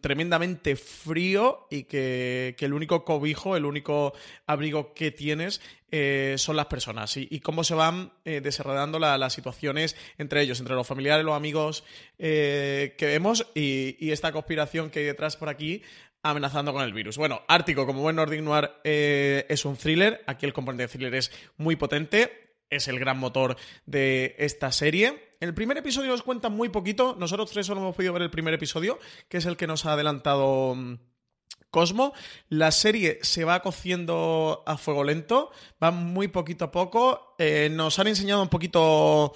tremendamente 0.00 0.74
frío 0.74 1.66
y 1.70 1.84
que, 1.84 2.56
el 2.58 2.72
único 2.72 3.04
cobijo, 3.04 3.56
el 3.56 3.64
único 3.64 4.12
abrigo 4.46 4.94
que 4.94 5.12
tienes 5.12 5.60
eh, 5.92 6.34
son 6.38 6.56
las 6.56 6.66
personas 6.66 7.16
y, 7.16 7.40
cómo 7.40 7.62
se 7.62 7.74
van 7.74 8.12
eh, 8.24 8.40
desarrollando 8.40 8.98
las 8.98 9.32
situaciones 9.32 9.96
entre 10.18 10.42
ellos, 10.42 10.58
entre 10.60 10.74
los 10.74 10.86
familiares, 10.86 11.24
los 11.24 11.36
amigos 11.36 11.84
eh, 12.18 12.94
que 12.98 13.06
vemos 13.06 13.46
y, 13.54 14.10
esta 14.10 14.32
conspiración 14.32 14.90
que 14.90 15.00
hay 15.00 15.04
detrás 15.04 15.36
por 15.36 15.48
aquí 15.48 15.82
amenazando 16.22 16.72
con 16.72 16.82
el 16.82 16.92
virus. 16.92 17.16
Bueno, 17.16 17.42
Ártico, 17.48 17.86
como 17.86 18.02
buen 18.02 18.16
Nordic 18.16 18.42
Noir, 18.42 18.72
es 18.84 19.64
un 19.64 19.76
thriller. 19.76 20.22
Aquí 20.26 20.44
el 20.44 20.52
componente 20.52 20.82
de 20.82 20.88
thriller 20.88 21.14
es 21.14 21.32
muy 21.56 21.76
potente 21.76 22.50
es 22.70 22.86
el 22.88 22.98
gran 22.98 23.18
motor 23.18 23.56
de 23.84 24.36
esta 24.38 24.72
serie. 24.72 25.29
El 25.40 25.54
primer 25.54 25.78
episodio 25.78 26.10
nos 26.10 26.22
cuenta 26.22 26.50
muy 26.50 26.68
poquito. 26.68 27.16
Nosotros 27.18 27.50
tres 27.50 27.64
solo 27.64 27.80
hemos 27.80 27.96
podido 27.96 28.12
ver 28.12 28.20
el 28.20 28.30
primer 28.30 28.52
episodio, 28.52 28.98
que 29.26 29.38
es 29.38 29.46
el 29.46 29.56
que 29.56 29.66
nos 29.66 29.86
ha 29.86 29.94
adelantado 29.94 30.74
mm, 30.74 30.98
Cosmo. 31.70 32.12
La 32.50 32.70
serie 32.70 33.18
se 33.22 33.44
va 33.44 33.62
cociendo 33.62 34.62
a 34.66 34.76
fuego 34.76 35.02
lento, 35.02 35.50
va 35.82 35.92
muy 35.92 36.28
poquito 36.28 36.66
a 36.66 36.70
poco. 36.70 37.36
Eh, 37.38 37.70
nos 37.72 37.98
han 37.98 38.08
enseñado 38.08 38.42
un 38.42 38.50
poquito 38.50 39.32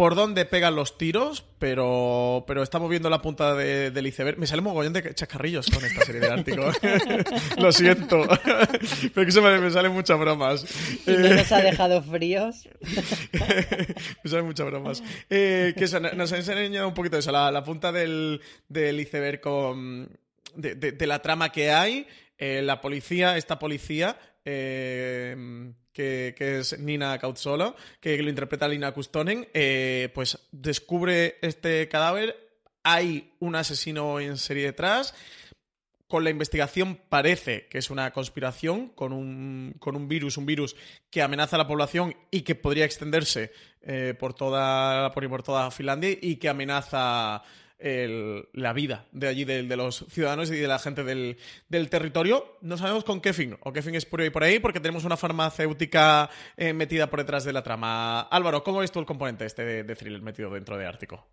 por 0.00 0.14
dónde 0.14 0.46
pegan 0.46 0.76
los 0.76 0.96
tiros, 0.96 1.44
pero, 1.58 2.44
pero 2.46 2.62
estamos 2.62 2.88
viendo 2.88 3.10
la 3.10 3.20
punta 3.20 3.54
de, 3.54 3.90
del 3.90 4.06
iceberg. 4.06 4.38
Me 4.38 4.46
sale 4.46 4.60
un 4.60 4.68
mogollón 4.68 4.94
de 4.94 5.14
chascarrillos 5.14 5.68
con 5.68 5.84
esta 5.84 6.06
serie 6.06 6.22
de 6.22 6.28
Ártico. 6.28 6.72
Lo 7.58 7.70
siento. 7.70 8.26
pero 9.14 9.26
que 9.26 9.30
se 9.30 9.42
me, 9.42 9.58
me 9.58 9.70
salen 9.70 9.92
muchas 9.92 10.18
bromas. 10.18 10.64
¿Y 11.06 11.10
no 11.10 11.28
nos 11.28 11.52
ha 11.52 11.60
dejado 11.60 12.02
fríos? 12.02 12.66
me 14.24 14.30
salen 14.30 14.46
muchas 14.46 14.64
bromas. 14.68 15.02
Eh, 15.28 15.74
que 15.76 15.84
eso, 15.84 16.00
nos 16.00 16.32
ha 16.32 16.38
enseñado 16.38 16.88
un 16.88 16.94
poquito 16.94 17.18
eso, 17.18 17.30
la, 17.30 17.50
la 17.52 17.62
punta 17.62 17.92
del, 17.92 18.40
del 18.70 18.98
iceberg 19.00 19.42
con, 19.42 20.08
de, 20.54 20.76
de, 20.76 20.92
de, 20.92 21.06
la 21.06 21.20
trama 21.20 21.52
que 21.52 21.72
hay. 21.72 22.06
Eh, 22.38 22.62
la 22.62 22.80
policía, 22.80 23.36
esta 23.36 23.58
policía, 23.58 24.16
eh, 24.44 25.72
que, 25.92 26.34
es 26.38 26.78
Nina 26.78 27.18
Cautzolo, 27.18 27.76
que 28.00 28.20
lo 28.22 28.30
interpreta 28.30 28.68
Lina 28.68 28.92
Kustonen, 28.92 29.48
eh, 29.52 30.10
pues 30.14 30.38
descubre 30.52 31.36
este 31.42 31.88
cadáver, 31.88 32.36
hay 32.82 33.34
un 33.40 33.56
asesino 33.56 34.20
en 34.20 34.38
serie 34.38 34.66
detrás, 34.66 35.14
con 36.08 36.24
la 36.24 36.30
investigación 36.30 36.98
parece 37.08 37.68
que 37.68 37.78
es 37.78 37.88
una 37.88 38.12
conspiración 38.12 38.88
con 38.88 39.12
un, 39.12 39.76
con 39.78 39.94
un 39.94 40.08
virus, 40.08 40.38
un 40.38 40.46
virus 40.46 40.74
que 41.08 41.22
amenaza 41.22 41.54
a 41.54 41.60
la 41.60 41.68
población 41.68 42.16
y 42.32 42.42
que 42.42 42.56
podría 42.56 42.84
extenderse 42.84 43.52
eh, 43.82 44.14
por, 44.18 44.34
toda, 44.34 45.12
por, 45.12 45.28
por 45.28 45.42
toda 45.44 45.70
Finlandia 45.70 46.16
y 46.20 46.36
que 46.36 46.48
amenaza 46.48 47.44
la 47.80 48.72
vida 48.72 49.06
de 49.12 49.28
allí, 49.28 49.44
de, 49.44 49.76
los 49.76 50.04
ciudadanos 50.08 50.50
y 50.50 50.56
de 50.56 50.68
la 50.68 50.78
gente 50.78 51.02
del, 51.04 51.38
del, 51.68 51.88
territorio. 51.88 52.58
No 52.60 52.76
sabemos 52.76 53.04
con 53.04 53.20
qué 53.20 53.32
fin, 53.32 53.56
o 53.62 53.72
qué 53.72 53.82
fin 53.82 53.94
es 53.94 54.04
por 54.04 54.20
ahí 54.20 54.30
por 54.30 54.44
ahí, 54.44 54.58
porque 54.58 54.80
tenemos 54.80 55.04
una 55.04 55.16
farmacéutica 55.16 56.28
eh, 56.56 56.72
metida 56.72 57.08
por 57.08 57.20
detrás 57.20 57.44
de 57.44 57.52
la 57.52 57.62
trama. 57.62 58.20
Álvaro, 58.22 58.62
¿cómo 58.62 58.80
ves 58.80 58.92
tú 58.92 59.00
el 59.00 59.06
componente 59.06 59.46
este 59.46 59.64
de, 59.64 59.84
de 59.84 59.96
thriller 59.96 60.22
metido 60.22 60.50
dentro 60.50 60.76
de 60.76 60.86
Ártico? 60.86 61.26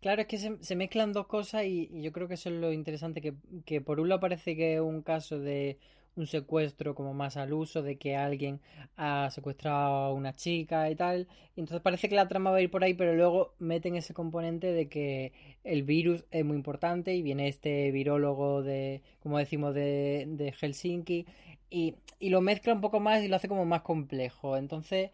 Claro, 0.00 0.22
es 0.22 0.28
que 0.28 0.38
se, 0.38 0.56
se 0.62 0.76
mezclan 0.76 1.12
dos 1.12 1.26
cosas 1.26 1.64
y, 1.64 1.88
y, 1.92 2.02
yo 2.02 2.10
creo 2.10 2.26
que 2.26 2.34
eso 2.34 2.48
es 2.48 2.54
lo 2.56 2.72
interesante, 2.72 3.20
que, 3.20 3.34
que 3.66 3.80
por 3.80 4.00
un 4.00 4.08
lado 4.08 4.20
parece 4.20 4.56
que 4.56 4.74
es 4.74 4.80
un 4.80 5.02
caso 5.02 5.38
de 5.38 5.78
un 6.16 6.26
secuestro 6.26 6.94
como 6.94 7.14
más 7.14 7.36
al 7.36 7.52
uso 7.52 7.82
de 7.82 7.96
que 7.96 8.16
alguien 8.16 8.60
ha 8.96 9.30
secuestrado 9.30 9.94
a 9.94 10.12
una 10.12 10.34
chica 10.34 10.90
y 10.90 10.96
tal. 10.96 11.28
Y 11.56 11.60
entonces 11.60 11.82
parece 11.82 12.08
que 12.08 12.14
la 12.14 12.28
trama 12.28 12.50
va 12.50 12.58
a 12.58 12.62
ir 12.62 12.70
por 12.70 12.84
ahí, 12.84 12.94
pero 12.94 13.14
luego 13.14 13.54
meten 13.58 13.96
ese 13.96 14.14
componente 14.14 14.72
de 14.72 14.88
que 14.88 15.32
el 15.64 15.82
virus 15.82 16.24
es 16.30 16.44
muy 16.44 16.56
importante 16.56 17.14
y 17.14 17.22
viene 17.22 17.48
este 17.48 17.90
virólogo 17.92 18.62
de, 18.62 19.02
como 19.22 19.38
decimos, 19.38 19.74
de, 19.74 20.26
de 20.28 20.52
Helsinki 20.52 21.26
y, 21.70 21.94
y, 22.18 22.30
lo 22.30 22.40
mezcla 22.40 22.72
un 22.72 22.80
poco 22.80 23.00
más 23.00 23.22
y 23.22 23.28
lo 23.28 23.36
hace 23.36 23.48
como 23.48 23.64
más 23.64 23.82
complejo. 23.82 24.56
Entonces 24.56 25.10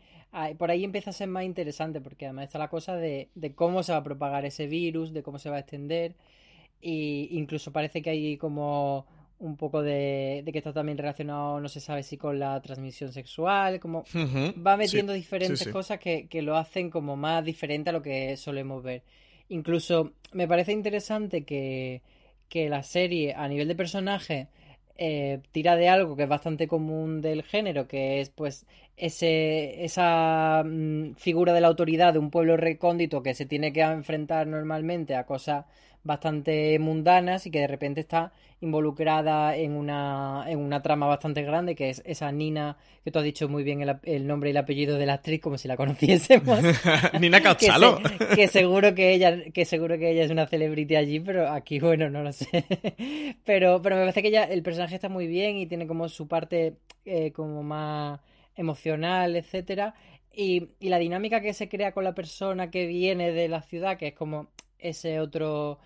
por 0.59 0.71
ahí 0.71 0.85
empieza 0.85 1.11
a 1.11 1.13
ser 1.13 1.29
más 1.29 1.45
interesante 1.45 2.01
porque 2.01 2.27
además 2.27 2.47
está 2.47 2.59
la 2.59 2.69
cosa 2.69 2.95
de, 2.97 3.31
de 3.35 3.55
cómo 3.55 3.83
se 3.83 3.93
va 3.93 3.99
a 3.99 4.03
propagar 4.03 4.45
ese 4.45 4.67
virus, 4.67 5.13
de 5.13 5.23
cómo 5.23 5.39
se 5.39 5.51
va 5.51 5.57
a 5.57 5.61
extender. 5.61 6.15
Y 6.81 7.29
incluso 7.33 7.73
parece 7.73 8.03
que 8.03 8.11
hay 8.11 8.37
como 8.37 9.07
un 9.39 9.57
poco 9.57 9.83
de, 9.83 10.43
de, 10.45 10.53
que 10.53 10.59
está 10.59 10.73
también 10.73 10.99
relacionado, 10.99 11.61
no 11.61 11.69
se 11.69 11.81
sabe 11.81 12.03
si 12.03 12.17
con 12.17 12.39
la 12.39 12.61
transmisión 12.61 13.13
sexual, 13.13 13.81
como 13.81 14.01
uh 14.01 14.03
-huh. 14.03 14.67
va 14.67 14.77
metiendo 14.77 15.13
sí, 15.13 15.19
diferentes 15.19 15.59
sí, 15.59 15.65
sí. 15.67 15.71
cosas 15.71 15.99
que, 15.99 16.27
que, 16.27 16.43
lo 16.43 16.57
hacen 16.57 16.91
como 16.91 17.17
más 17.17 17.45
diferente 17.45 17.91
a 17.91 17.93
lo 17.93 18.03
que 18.03 18.37
solemos 18.37 18.83
ver. 18.83 19.03
Incluso 19.49 20.13
me 20.33 20.49
parece 20.49 20.73
interesante 20.73 21.45
que, 21.45 22.03
que 22.49 22.69
la 22.69 22.83
serie 22.83 23.35
a 23.35 23.47
nivel 23.49 23.69
de 23.69 23.75
personaje 23.75 24.49
eh, 24.99 25.41
tira 25.53 25.77
de 25.77 25.89
algo 25.91 26.17
que 26.17 26.23
es 26.23 26.29
bastante 26.29 26.67
común 26.67 27.21
del 27.21 27.43
género, 27.43 27.87
que 27.87 28.21
es 28.21 28.31
pues 28.31 28.67
ese, 28.97 29.85
esa 29.85 30.63
mm, 30.65 31.15
figura 31.17 31.53
de 31.53 31.61
la 31.61 31.69
autoridad 31.69 32.15
de 32.15 32.19
un 32.19 32.31
pueblo 32.31 32.57
recóndito 32.57 33.23
que 33.23 33.35
se 33.35 33.45
tiene 33.45 33.73
que 33.73 33.83
enfrentar 33.83 34.47
normalmente 34.47 35.15
a 35.15 35.27
cosas 35.27 35.67
bastante 36.07 36.79
mundanas 36.79 37.47
y 37.47 37.51
que 37.51 37.61
de 37.61 37.67
repente 37.67 38.01
está 38.01 38.33
involucrada 38.61 39.57
en 39.57 39.73
una, 39.73 40.45
en 40.49 40.59
una 40.59 40.81
trama 40.81 41.07
bastante 41.07 41.43
grande 41.43 41.75
que 41.75 41.91
es 41.91 42.03
esa 42.07 42.33
Nina, 42.33 42.79
que 43.05 43.11
tú 43.11 43.19
has 43.19 43.25
dicho 43.25 43.49
muy 43.49 43.65
bien 43.65 43.83
el, 43.83 43.99
el 44.05 44.27
nombre 44.27 44.49
y 44.49 44.53
el 44.53 44.57
apellido 44.57 44.97
de 44.97 45.05
la 45.05 45.15
actriz 45.15 45.41
como 45.41 45.59
si 45.59 45.69
la 45.69 45.77
conociésemos. 45.77 46.61
Nina 47.21 47.41
que, 47.41 47.67
se, 47.67 48.35
que, 48.35 48.49
seguro 48.49 48.95
que 48.95 49.13
ella, 49.13 49.37
que 49.53 49.65
seguro 49.65 49.99
que 49.99 50.11
ella 50.11 50.25
es 50.25 50.31
una 50.31 50.47
celebrity 50.47 50.97
allí, 50.97 51.21
pero 51.21 51.49
aquí 51.49 51.81
bueno, 51.81 52.09
no 52.09 52.23
lo 52.23 52.33
sé. 52.33 52.65
pero, 53.45 53.83
pero 53.83 53.97
me 53.97 54.03
parece 54.03 54.23
que 54.23 54.29
ella, 54.29 54.45
el 54.45 54.63
personaje 54.63 54.95
está 54.95 55.09
muy 55.09 55.27
bien 55.27 55.57
y 55.57 55.67
tiene 55.67 55.87
como 55.87 56.09
su 56.09 56.27
parte 56.27 56.77
eh, 57.05 57.33
como 57.33 57.63
más 57.63 58.21
emocional, 58.55 59.37
etcétera. 59.37 59.95
Y, 60.33 60.69
y 60.81 60.89
la 60.89 60.99
dinámica 60.99 61.41
que 61.41 61.55
se 61.55 61.69
crea 61.69 61.93
con 61.93 62.05
la 62.05 62.15
persona 62.15 62.71
que 62.71 62.87
viene 62.87 63.33
de 63.33 63.49
la 63.49 63.63
ciudad, 63.63 63.97
que 63.99 64.09
es 64.09 64.15
como 64.15 64.49
ese 64.79 65.19
otro 65.21 65.79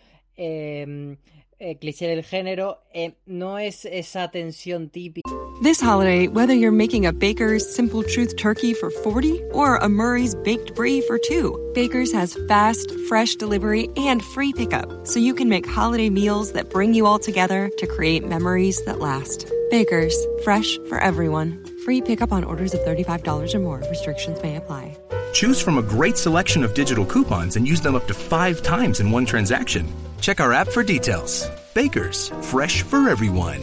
eh, 1.60 1.76
cliché 1.78 2.08
del 2.08 2.24
género, 2.24 2.78
eh, 2.94 3.12
no 3.26 3.58
es 3.58 3.84
esa 3.84 4.30
tensión 4.30 4.90
típica. 4.90 5.30
This 5.62 5.78
holiday, 5.78 6.26
whether 6.26 6.54
you're 6.54 6.72
making 6.72 7.04
a 7.04 7.12
Baker's 7.12 7.68
Simple 7.68 8.02
Truth 8.02 8.36
turkey 8.38 8.72
for 8.72 8.90
40 8.90 9.42
or 9.52 9.76
a 9.76 9.88
Murray's 9.88 10.34
baked 10.36 10.74
brie 10.74 11.02
for 11.02 11.18
2, 11.18 11.72
Baker's 11.74 12.12
has 12.12 12.38
fast, 12.48 12.90
fresh 13.08 13.34
delivery 13.34 13.90
and 13.98 14.24
free 14.24 14.54
pickup, 14.54 15.06
so 15.06 15.20
you 15.20 15.34
can 15.34 15.50
make 15.50 15.68
holiday 15.68 16.08
meals 16.08 16.52
that 16.52 16.70
bring 16.70 16.94
you 16.94 17.04
all 17.04 17.18
together 17.18 17.70
to 17.76 17.86
create 17.86 18.26
memories 18.26 18.82
that 18.86 19.00
last. 19.00 19.52
Baker's, 19.70 20.16
fresh 20.42 20.78
for 20.88 20.98
everyone. 20.98 21.62
Free 21.84 22.00
pickup 22.00 22.32
on 22.32 22.42
orders 22.42 22.72
of 22.72 22.80
$35 22.80 23.54
or 23.54 23.58
more. 23.58 23.82
Restrictions 23.90 24.42
may 24.42 24.56
apply. 24.56 24.96
Choose 25.32 25.60
from 25.60 25.78
a 25.78 25.82
great 25.82 26.16
selection 26.16 26.64
of 26.64 26.74
digital 26.74 27.04
coupons 27.04 27.56
and 27.56 27.66
use 27.66 27.80
them 27.80 27.94
up 27.94 28.06
to 28.06 28.14
five 28.14 28.62
times 28.62 29.00
in 29.00 29.10
one 29.10 29.24
transaction. 29.24 29.86
Check 30.20 30.40
our 30.40 30.52
app 30.52 30.68
for 30.68 30.82
details. 30.82 31.48
Bakers, 31.74 32.32
fresh 32.42 32.82
for 32.82 33.08
everyone. 33.08 33.60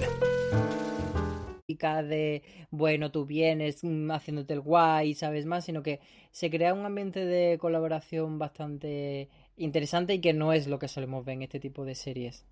bueno, 2.71 3.11
tú 3.11 3.25
vienes 3.25 3.81
haciéndote 3.83 4.53
el 4.53 4.61
guay, 4.61 5.13
sabes 5.13 5.45
más, 5.45 5.65
sino 5.65 5.83
que 5.83 5.99
se 6.31 6.49
crea 6.49 6.73
un 6.73 6.85
ambiente 6.85 7.25
de 7.25 7.57
colaboración 7.57 8.39
bastante 8.39 9.29
interesante 9.57 10.15
y 10.15 10.21
que 10.21 10.33
no 10.33 10.53
es 10.53 10.67
lo 10.67 10.79
que 10.79 10.87
solemos 10.87 11.25
ver 11.25 11.35
en 11.35 11.43
este 11.43 11.59
tipo 11.59 11.85
de 11.85 11.95
series. 11.95 12.45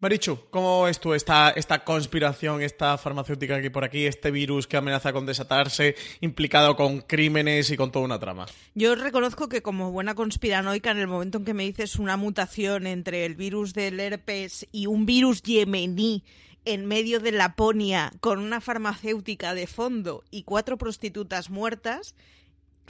Marichu, 0.00 0.38
¿cómo 0.48 0.84
ves 0.84 0.98
tú 0.98 1.12
esta, 1.12 1.50
esta 1.50 1.84
conspiración, 1.84 2.62
esta 2.62 2.96
farmacéutica 2.96 3.56
aquí 3.56 3.68
por 3.68 3.84
aquí, 3.84 4.06
este 4.06 4.30
virus 4.30 4.66
que 4.66 4.78
amenaza 4.78 5.12
con 5.12 5.26
desatarse, 5.26 5.94
implicado 6.22 6.74
con 6.74 7.02
crímenes 7.02 7.70
y 7.70 7.76
con 7.76 7.92
toda 7.92 8.06
una 8.06 8.18
trama? 8.18 8.46
Yo 8.74 8.94
reconozco 8.94 9.50
que 9.50 9.60
como 9.60 9.92
buena 9.92 10.14
conspiranoica, 10.14 10.90
en 10.92 10.98
el 10.98 11.06
momento 11.06 11.38
en 11.38 11.44
que 11.44 11.52
me 11.52 11.64
dices 11.64 11.96
una 11.96 12.16
mutación 12.16 12.86
entre 12.86 13.26
el 13.26 13.34
virus 13.34 13.74
del 13.74 14.00
herpes 14.00 14.66
y 14.72 14.86
un 14.86 15.04
virus 15.04 15.42
yemení 15.42 16.24
en 16.64 16.86
medio 16.86 17.20
de 17.20 17.32
Laponia 17.32 18.12
con 18.20 18.38
una 18.38 18.62
farmacéutica 18.62 19.54
de 19.54 19.66
fondo 19.66 20.24
y 20.30 20.44
cuatro 20.44 20.78
prostitutas 20.78 21.50
muertas, 21.50 22.14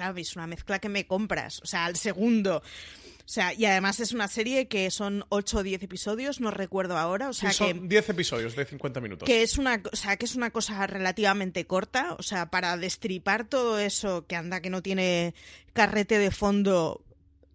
claro, 0.00 0.18
es 0.18 0.34
una 0.34 0.46
mezcla 0.46 0.78
que 0.78 0.88
me 0.88 1.06
compras. 1.06 1.60
O 1.62 1.66
sea, 1.66 1.84
al 1.84 1.96
segundo. 1.96 2.56
O 2.56 3.32
sea, 3.32 3.52
y 3.52 3.66
además 3.66 4.00
es 4.00 4.12
una 4.12 4.28
serie 4.28 4.66
que 4.66 4.90
son 4.90 5.24
8 5.28 5.58
o 5.58 5.62
10 5.62 5.82
episodios, 5.82 6.40
no 6.40 6.50
recuerdo 6.50 6.96
ahora. 6.96 7.28
O 7.28 7.32
sea, 7.32 7.52
sí, 7.52 7.58
son 7.58 7.82
que, 7.82 7.88
10 7.88 8.08
episodios 8.08 8.56
de 8.56 8.64
50 8.64 9.00
minutos. 9.00 9.26
Que 9.26 9.42
es, 9.42 9.58
una, 9.58 9.82
o 9.92 9.96
sea, 9.96 10.16
que 10.16 10.24
es 10.24 10.34
una 10.36 10.50
cosa 10.50 10.86
relativamente 10.86 11.66
corta. 11.66 12.16
O 12.18 12.22
sea, 12.22 12.50
para 12.50 12.76
destripar 12.78 13.44
todo 13.44 13.78
eso 13.78 14.26
que 14.26 14.36
anda, 14.36 14.60
que 14.60 14.70
no 14.70 14.82
tiene 14.82 15.34
carrete 15.74 16.18
de 16.18 16.30
fondo. 16.30 17.04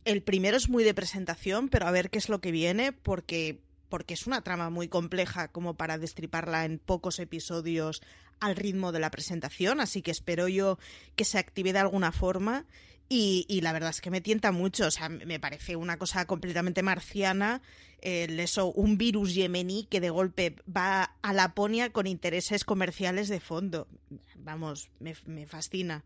El 0.05 0.21
primero 0.21 0.55
es 0.55 0.69
muy 0.69 0.83
de 0.83 0.93
presentación, 0.93 1.67
pero 1.67 1.87
a 1.87 1.91
ver 1.91 2.11
qué 2.11 2.19
es 2.19 2.29
lo 2.29 2.41
que 2.41 2.51
viene, 2.51 2.91
porque, 2.91 3.59
porque 3.89 4.13
es 4.13 4.27
una 4.27 4.42
trama 4.42 4.70
muy 4.70 4.88
compleja 4.88 5.48
como 5.48 5.75
para 5.75 5.98
destriparla 5.98 6.65
en 6.65 6.80
pocos 6.80 7.20
episodios 7.20 8.01
al 8.39 8.56
ritmo 8.56 8.92
de 8.92 9.00
la 9.00 9.12
presentación. 9.12 9.80
Así 9.80 10.01
que 10.01 10.12
espero 10.12 10.48
yo 10.48 10.77
que 11.15 11.25
se 11.25 11.38
active 11.38 11.74
de 11.74 11.80
alguna 11.80 12.12
forma. 12.12 12.65
Y, 13.08 13.46
y, 13.48 13.62
la 13.62 13.72
verdad 13.72 13.92
es 13.92 14.01
que 14.01 14.10
me 14.10 14.20
tienta 14.20 14.51
mucho, 14.51 14.88
o 14.88 14.92
sea, 14.92 15.10
me 15.10 15.39
parece 15.39 15.75
una 15.75 15.98
cosa 15.98 16.25
completamente 16.25 16.82
marciana, 16.82 17.62
el 18.01 18.39
eso, 18.39 18.72
un 18.72 18.98
virus 18.98 19.36
yemení 19.36 19.86
que 19.86 20.01
de 20.01 20.10
golpe 20.10 20.56
va 20.75 21.15
a 21.22 21.34
Laponia 21.34 21.92
con 21.92 22.08
intereses 22.08 22.63
comerciales 22.65 23.30
de 23.30 23.39
fondo. 23.39 23.88
Vamos, 24.38 24.89
me, 25.00 25.15
me 25.27 25.46
fascina. 25.46 26.04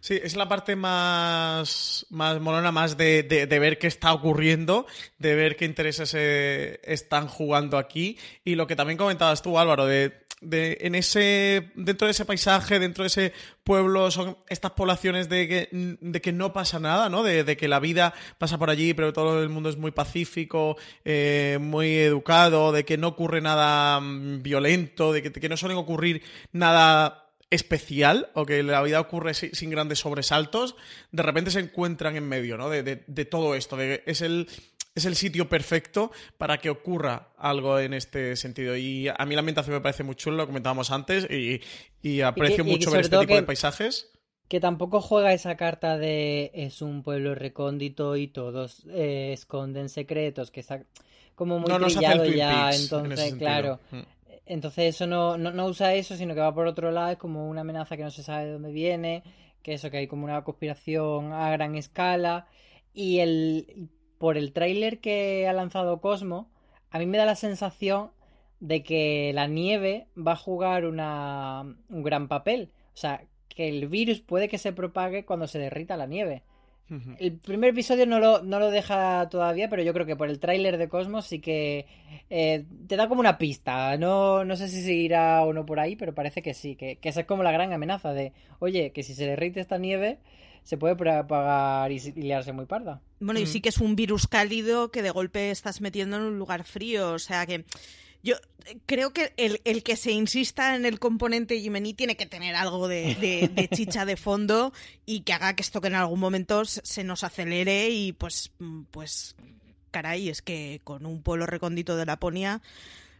Sí, 0.00 0.20
es 0.22 0.36
la 0.36 0.48
parte 0.48 0.76
más, 0.76 2.06
más 2.10 2.40
molona, 2.40 2.70
más 2.70 2.96
de, 2.96 3.24
de, 3.24 3.58
ver 3.58 3.76
qué 3.76 3.88
está 3.88 4.12
ocurriendo, 4.12 4.86
de 5.18 5.34
ver 5.34 5.56
qué 5.56 5.64
intereses 5.64 6.10
se 6.10 6.80
están 6.84 7.26
jugando 7.26 7.76
aquí. 7.76 8.16
Y 8.44 8.54
lo 8.54 8.68
que 8.68 8.76
también 8.76 8.98
comentabas 8.98 9.42
tú, 9.42 9.58
Álvaro, 9.58 9.86
de, 9.86 10.26
de, 10.40 10.78
en 10.82 10.94
ese, 10.94 11.72
dentro 11.74 12.06
de 12.06 12.12
ese 12.12 12.24
paisaje, 12.24 12.78
dentro 12.78 13.02
de 13.02 13.08
ese 13.08 13.32
pueblo, 13.64 14.10
son 14.12 14.36
estas 14.48 14.72
poblaciones 14.72 15.28
de 15.28 15.48
que, 15.48 15.68
de 15.72 16.20
que 16.20 16.32
no 16.32 16.52
pasa 16.52 16.78
nada, 16.78 17.08
¿no? 17.08 17.22
De, 17.24 17.56
que 17.56 17.66
la 17.66 17.80
vida 17.80 18.14
pasa 18.38 18.58
por 18.58 18.70
allí, 18.70 18.94
pero 18.94 19.12
todo 19.12 19.42
el 19.42 19.48
mundo 19.48 19.70
es 19.70 19.76
muy 19.76 19.90
pacífico, 19.90 20.76
eh, 21.04 21.58
muy 21.60 21.96
educado, 21.96 22.70
de 22.70 22.84
que 22.84 22.96
no 22.96 23.08
ocurre 23.08 23.40
nada 23.40 23.98
mm, 23.98 24.42
violento, 24.42 25.12
de 25.12 25.22
que, 25.22 25.30
de 25.30 25.40
que 25.40 25.48
no 25.48 25.56
suelen 25.56 25.78
ocurrir 25.78 26.22
nada 26.52 27.25
especial 27.50 28.30
o 28.34 28.44
que 28.44 28.62
la 28.62 28.82
vida 28.82 29.00
ocurre 29.00 29.34
sin 29.34 29.70
grandes 29.70 30.00
sobresaltos, 30.00 30.76
de 31.12 31.22
repente 31.22 31.50
se 31.50 31.60
encuentran 31.60 32.16
en 32.16 32.28
medio 32.28 32.56
¿no? 32.56 32.68
de, 32.68 32.82
de, 32.82 33.24
todo 33.24 33.54
esto. 33.54 33.76
De, 33.76 34.02
es, 34.06 34.20
el, 34.20 34.48
es 34.94 35.04
el 35.04 35.14
sitio 35.14 35.48
perfecto 35.48 36.10
para 36.38 36.58
que 36.58 36.70
ocurra 36.70 37.28
algo 37.38 37.78
en 37.78 37.94
este 37.94 38.34
sentido. 38.36 38.76
Y 38.76 39.08
a 39.08 39.24
mí 39.26 39.34
la 39.34 39.40
ambientación 39.40 39.76
me 39.76 39.80
parece 39.80 40.02
muy 40.02 40.16
chulo, 40.16 40.38
lo 40.38 40.46
comentábamos 40.46 40.90
antes, 40.90 41.28
y, 41.30 41.60
y 42.02 42.20
aprecio 42.22 42.64
mucho 42.64 42.90
ver 42.90 43.02
este 43.02 43.18
tipo 43.18 43.34
de 43.34 43.42
paisajes. 43.42 44.10
Que 44.48 44.60
tampoco 44.60 45.00
juega 45.00 45.32
esa 45.32 45.56
carta 45.56 45.98
de 45.98 46.52
es 46.54 46.80
un 46.80 47.02
pueblo 47.02 47.34
recóndito 47.34 48.16
y 48.16 48.28
todos 48.28 48.84
eh, 48.90 49.32
esconden 49.32 49.88
secretos, 49.88 50.52
que 50.52 50.60
está 50.60 50.84
como 51.34 51.58
muy 51.58 51.68
no, 51.68 51.88
ya, 51.88 52.70
entonces, 52.72 53.34
claro. 53.34 53.80
Mm. 53.90 54.00
Entonces 54.46 54.94
eso 54.94 55.06
no, 55.06 55.36
no, 55.36 55.66
usa 55.66 55.94
eso, 55.94 56.16
sino 56.16 56.34
que 56.34 56.40
va 56.40 56.54
por 56.54 56.66
otro 56.66 56.92
lado, 56.92 57.10
es 57.10 57.18
como 57.18 57.48
una 57.48 57.62
amenaza 57.62 57.96
que 57.96 58.04
no 58.04 58.10
se 58.10 58.22
sabe 58.22 58.46
de 58.46 58.52
dónde 58.52 58.72
viene, 58.72 59.24
que 59.62 59.74
eso, 59.74 59.90
que 59.90 59.98
hay 59.98 60.06
como 60.06 60.24
una 60.24 60.44
conspiración 60.44 61.32
a 61.32 61.50
gran 61.50 61.74
escala. 61.74 62.46
Y 62.94 63.18
el 63.18 63.90
por 64.18 64.38
el 64.38 64.52
tráiler 64.52 65.00
que 65.00 65.46
ha 65.48 65.52
lanzado 65.52 66.00
Cosmo, 66.00 66.50
a 66.90 66.98
mí 66.98 67.06
me 67.06 67.18
da 67.18 67.26
la 67.26 67.34
sensación 67.34 68.12
de 68.60 68.82
que 68.82 69.32
la 69.34 69.46
nieve 69.46 70.06
va 70.16 70.32
a 70.32 70.36
jugar 70.36 70.86
una, 70.86 71.76
un 71.88 72.02
gran 72.02 72.28
papel. 72.28 72.72
O 72.94 72.96
sea, 72.96 73.24
que 73.48 73.68
el 73.68 73.88
virus 73.88 74.20
puede 74.20 74.48
que 74.48 74.58
se 74.58 74.72
propague 74.72 75.24
cuando 75.24 75.46
se 75.46 75.58
derrita 75.58 75.96
la 75.96 76.06
nieve. 76.06 76.42
El 77.18 77.38
primer 77.38 77.70
episodio 77.70 78.06
no 78.06 78.20
lo, 78.20 78.42
no 78.42 78.60
lo 78.60 78.70
deja 78.70 79.28
todavía, 79.28 79.68
pero 79.68 79.82
yo 79.82 79.92
creo 79.92 80.06
que 80.06 80.14
por 80.14 80.28
el 80.28 80.38
tráiler 80.38 80.78
de 80.78 80.88
Cosmos 80.88 81.26
sí 81.26 81.40
que 81.40 81.86
eh, 82.30 82.64
te 82.86 82.96
da 82.96 83.08
como 83.08 83.20
una 83.20 83.38
pista. 83.38 83.96
No, 83.96 84.44
no 84.44 84.56
sé 84.56 84.68
si 84.68 84.82
seguirá 84.82 85.42
o 85.42 85.52
no 85.52 85.66
por 85.66 85.80
ahí, 85.80 85.96
pero 85.96 86.14
parece 86.14 86.42
que 86.42 86.54
sí, 86.54 86.76
que, 86.76 86.98
esa 87.02 87.20
es 87.20 87.26
como 87.26 87.42
la 87.42 87.50
gran 87.50 87.72
amenaza 87.72 88.12
de, 88.12 88.32
oye, 88.60 88.92
que 88.92 89.02
si 89.02 89.14
se 89.14 89.26
derrite 89.26 89.60
esta 89.60 89.78
nieve, 89.78 90.18
se 90.62 90.76
puede 90.76 90.94
propagar 90.94 91.90
y, 91.90 91.98
liarse 92.12 92.52
muy 92.52 92.66
parda. 92.66 93.00
Bueno, 93.18 93.40
y 93.40 93.46
sí 93.46 93.60
que 93.60 93.70
es 93.70 93.78
un 93.78 93.96
virus 93.96 94.28
cálido 94.28 94.90
que 94.92 95.02
de 95.02 95.10
golpe 95.10 95.50
estás 95.50 95.80
metiendo 95.80 96.16
en 96.16 96.22
un 96.22 96.38
lugar 96.38 96.62
frío, 96.62 97.12
o 97.12 97.18
sea 97.18 97.46
que 97.46 97.64
yo 98.26 98.34
creo 98.86 99.12
que 99.12 99.32
el, 99.36 99.82
que 99.84 99.96
se 99.96 100.10
insista 100.10 100.74
en 100.74 100.84
el 100.84 100.98
componente 100.98 101.60
yemení 101.60 101.94
tiene 101.94 102.16
que 102.16 102.26
tener 102.26 102.56
algo 102.56 102.88
de, 102.88 103.68
chicha 103.74 104.04
de 104.04 104.16
fondo 104.16 104.72
y 105.06 105.20
que 105.20 105.32
haga 105.32 105.54
que 105.54 105.62
esto 105.62 105.80
que 105.80 105.86
en 105.86 105.94
algún 105.94 106.18
momento 106.18 106.64
se 106.64 107.04
nos 107.04 107.22
acelere 107.22 107.88
y 107.90 108.12
pues, 108.12 108.50
pues, 108.90 109.36
caray, 109.92 110.28
es 110.28 110.42
que 110.42 110.80
con 110.82 111.06
un 111.06 111.22
pueblo 111.22 111.46
recóndito 111.46 111.96
de 111.96 112.04
Laponia 112.04 112.62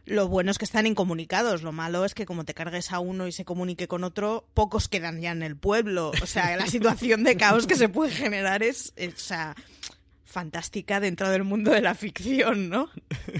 lo 0.03 0.27
bueno 0.27 0.51
es 0.51 0.57
que 0.57 0.65
están 0.65 0.87
incomunicados, 0.87 1.63
lo 1.63 1.71
malo 1.71 2.05
es 2.05 2.13
que 2.13 2.25
como 2.25 2.45
te 2.45 2.53
cargues 2.53 2.91
a 2.91 2.99
uno 2.99 3.27
y 3.27 3.31
se 3.31 3.45
comunique 3.45 3.87
con 3.87 4.03
otro, 4.03 4.45
pocos 4.53 4.87
quedan 4.87 5.19
ya 5.19 5.31
en 5.31 5.43
el 5.43 5.57
pueblo. 5.57 6.11
O 6.21 6.25
sea, 6.25 6.55
la 6.55 6.67
situación 6.67 7.23
de 7.23 7.35
caos 7.35 7.67
que 7.67 7.75
se 7.75 7.89
puede 7.89 8.11
generar 8.11 8.63
es, 8.63 8.93
es 8.95 9.13
o 9.13 9.17
sea, 9.17 9.55
fantástica 10.37 10.99
dentro 10.99 11.31
del 11.31 11.43
mundo 11.43 11.71
de 11.71 11.81
la 11.81 11.95
ficción, 11.95 12.69
¿no? 12.69 12.91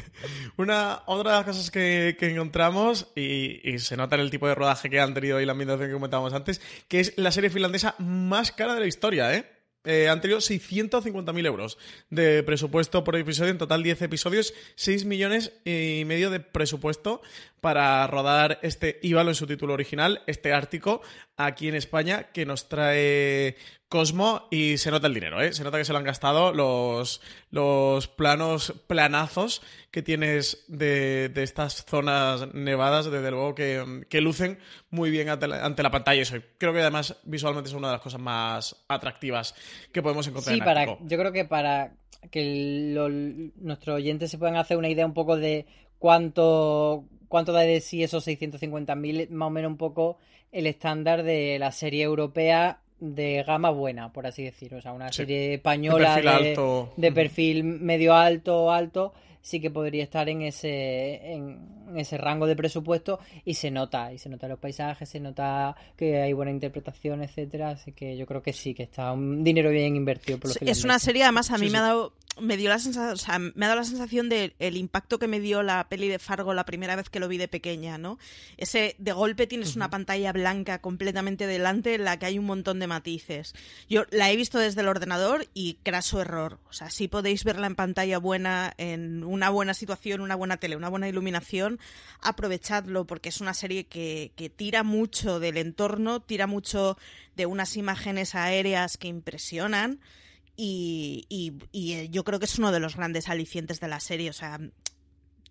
Una, 0.58 1.04
otra 1.06 1.30
de 1.30 1.38
las 1.38 1.46
cosas 1.46 1.70
que, 1.70 2.18
encontramos, 2.20 3.12
y, 3.16 3.78
se 3.78 3.96
nota 3.96 4.16
en 4.16 4.22
el 4.22 4.32
tipo 4.32 4.48
de 4.48 4.56
rodaje 4.56 4.90
que 4.90 5.00
han 5.00 5.14
tenido 5.14 5.40
y 5.40 5.46
la 5.46 5.52
ambientación 5.52 5.90
que 5.90 5.94
comentábamos 5.94 6.34
antes, 6.34 6.60
que 6.88 7.00
es 7.00 7.14
la 7.16 7.32
serie 7.32 7.52
finlandesa 7.52 7.94
más 8.00 8.52
cara 8.52 8.74
de 8.74 8.80
la 8.80 8.88
historia, 8.88 9.32
¿eh? 9.36 9.46
eh 9.86 10.10
han 10.10 10.22
tenido 10.22 10.40
650.000 10.40 11.46
euros 11.46 11.78
de 12.10 12.42
presupuesto 12.42 13.04
por 13.04 13.16
episodio, 13.16 13.52
en 13.52 13.60
total 13.60 13.84
10 13.84 14.02
episodios, 14.02 14.56
6 14.74 15.06
millones 15.06 15.54
y 15.66 16.02
medio 16.08 16.32
de 16.32 16.40
presupuesto 16.40 17.22
para 17.62 18.08
rodar 18.08 18.58
este 18.64 19.00
Íbalo 19.04 19.30
en 19.30 19.36
su 19.36 19.46
título 19.46 19.76
original, 19.76 20.24
este 20.26 20.52
Ártico, 20.52 21.04
aquí 21.36 21.68
en 21.68 21.76
España, 21.76 22.32
que 22.34 22.48
nos 22.48 22.70
trae 22.70 23.56
Cosmo 23.90 24.50
y 24.52 24.78
se 24.78 24.92
nota 24.92 25.08
el 25.08 25.14
dinero, 25.14 25.42
¿eh? 25.42 25.54
Se 25.54 25.64
nota 25.64 25.78
que 25.78 25.86
se 25.86 25.94
lo 25.94 26.00
han 26.00 26.04
gastado 26.04 26.52
los, 26.52 27.22
los 27.52 28.10
planos 28.10 28.74
planazos 28.86 29.62
que 29.92 30.02
tienes 30.02 30.66
de, 30.68 31.32
estas 31.36 31.86
zonas 31.86 32.54
nevadas, 32.54 33.10
desde 33.10 33.32
luego 33.32 33.56
que, 33.56 34.22
lucen 34.22 34.60
muy 34.90 35.10
bien 35.10 35.30
ante 35.30 35.48
la, 35.48 35.92
pantalla. 35.92 36.22
Eso 36.22 36.36
creo 36.58 36.74
que 36.74 36.82
además 36.82 37.16
visualmente 37.24 37.70
es 37.70 37.76
una 37.76 37.88
de 37.88 37.94
las 37.94 38.02
cosas 38.02 38.20
más 38.20 38.76
atractivas 38.90 39.56
que 39.94 40.02
podemos 40.02 40.28
encontrar 40.28 40.56
sí, 40.56 40.62
para, 40.62 40.86
yo 40.86 41.18
creo 41.18 41.32
que 41.32 41.46
para 41.46 41.94
que 42.30 43.52
nuestros 43.56 43.96
oyentes 43.96 44.30
se 44.30 44.38
puedan 44.38 44.58
hacer 44.58 44.76
una 44.76 44.90
idea 44.90 45.06
un 45.06 45.14
poco 45.14 45.38
de 45.38 45.66
cuánto, 45.98 47.06
cuánto 47.30 47.54
da 47.54 47.62
de 47.62 47.80
sí 47.80 48.04
esos 48.04 48.28
650.000, 48.28 49.30
más 49.30 49.48
o 49.48 49.50
menos 49.50 49.72
un 49.72 49.78
poco 49.78 50.18
el 50.52 50.68
estándar 50.68 51.24
de 51.24 51.58
la 51.58 51.72
serie 51.72 52.04
europea 52.04 52.82
de 53.00 53.44
gama 53.46 53.70
buena, 53.70 54.12
por 54.12 54.26
así 54.28 54.44
decirlo. 54.44 54.80
O 54.80 54.82
sea, 54.82 54.94
una 54.94 55.12
serie 55.12 55.56
española 55.56 56.16
de 56.16 56.22
perfil, 56.24 56.48
alto. 56.48 56.94
de 56.98 57.12
perfil 57.12 57.64
medio 57.64 58.14
alto, 58.16 58.72
alto, 58.72 59.14
sí 59.42 59.60
que 59.60 59.70
podría 59.70 60.04
estar 60.04 60.28
en 60.30 60.42
ese, 60.42 61.34
en 61.34 61.60
ese 61.96 62.18
rango 62.18 62.48
de 62.48 62.56
presupuesto. 62.56 63.20
Y 63.46 63.54
se 63.54 63.72
nota, 63.72 64.12
y 64.12 64.18
se 64.18 64.30
nota 64.30 64.48
los 64.48 64.60
paisajes, 64.60 65.08
se 65.08 65.20
nota 65.20 65.76
que 65.96 66.22
hay 66.22 66.34
buena 66.34 66.52
interpretación, 66.52 67.24
etcétera, 67.24 67.70
así 67.70 67.92
que 67.92 68.18
yo 68.18 68.26
creo 68.26 68.42
que 68.42 68.54
sí, 68.54 68.74
que 68.74 68.84
está 68.84 69.12
un 69.12 69.44
dinero 69.44 69.70
bien 69.70 69.96
invertido 69.96 70.40
por 70.40 70.52
Es 70.60 70.84
una 70.84 71.00
serie, 71.00 71.24
además, 71.24 71.52
a 71.52 71.58
mí 71.58 71.70
me 71.70 71.78
ha 71.78 71.82
dado 71.82 72.14
me 72.40 72.58
dio 72.58 72.70
la 72.70 72.80
sensación, 72.80 73.54
me 73.56 73.66
ha 73.66 73.70
dado 73.70 73.82
la 73.82 73.86
sensación 73.86 74.30
del 74.30 74.78
impacto 74.78 75.20
que 75.20 75.28
me 75.28 75.40
dio 75.40 75.64
la 75.64 75.88
peli 75.90 76.08
de 76.08 76.20
Fargo 76.20 76.54
la 76.54 76.66
primera 76.66 76.96
vez 76.96 77.10
que 77.10 77.20
lo 77.20 77.28
vi 77.28 77.38
de 77.38 77.48
pequeña, 77.48 77.98
¿no? 77.98 78.20
Ese 78.58 78.96
de 78.98 79.12
golpe 79.12 79.48
tienes 79.48 79.76
una 79.76 79.90
pantalla 79.90 80.32
blanca 80.34 80.80
completamente 80.80 81.48
delante 81.48 81.96
en 81.96 82.04
la 82.04 82.18
que 82.18 82.28
hay 82.28 82.40
un 82.40 82.46
montón 82.46 82.80
de 82.80 82.88
matices. 82.88 83.54
Yo 83.90 84.06
la 84.12 84.32
he 84.32 84.36
visto 84.36 84.60
desde 84.60 84.82
el 84.82 84.88
ordenador 84.88 85.48
y 85.54 85.76
craso 85.84 86.22
error. 86.22 86.60
O 86.70 86.74
sea, 86.74 86.90
si 86.90 87.08
podéis 87.08 87.44
verla 87.44 87.68
en 87.68 87.76
pantalla 87.76 88.20
buena, 88.20 88.74
en 88.78 89.24
una 89.24 89.50
buena 89.50 89.74
situación, 89.74 90.22
una 90.22 90.36
buena 90.36 90.58
tele, 90.58 90.76
una 90.76 90.90
buena 90.90 91.10
iluminación, 91.10 91.80
aprovechadlo 92.22 93.06
porque 93.06 93.30
es 93.30 93.42
una 93.42 93.54
serie 93.54 93.86
que, 93.86 94.32
que 94.36 94.50
tira 94.50 94.84
mucho 94.84 95.40
del 95.40 95.58
entorno, 95.58 96.22
tira 96.22 96.48
mucho 96.48 96.98
de 97.36 97.46
unas 97.46 97.78
imágenes 97.78 98.36
aéreas 98.36 98.98
que 98.98 99.08
impresionan. 99.08 100.00
Y, 100.60 101.26
y, 101.30 101.54
y, 101.72 101.94
eh, 101.94 102.10
yo 102.10 102.24
creo 102.24 102.40
que 102.40 102.46
es 102.46 102.58
uno 102.58 102.72
de 102.72 102.80
los 102.80 102.96
grandes 102.96 103.30
alicientes 103.30 103.80
de 103.80 103.88
la 103.88 104.00
serie. 104.00 104.32
O 104.32 104.34
sea, 104.34 104.60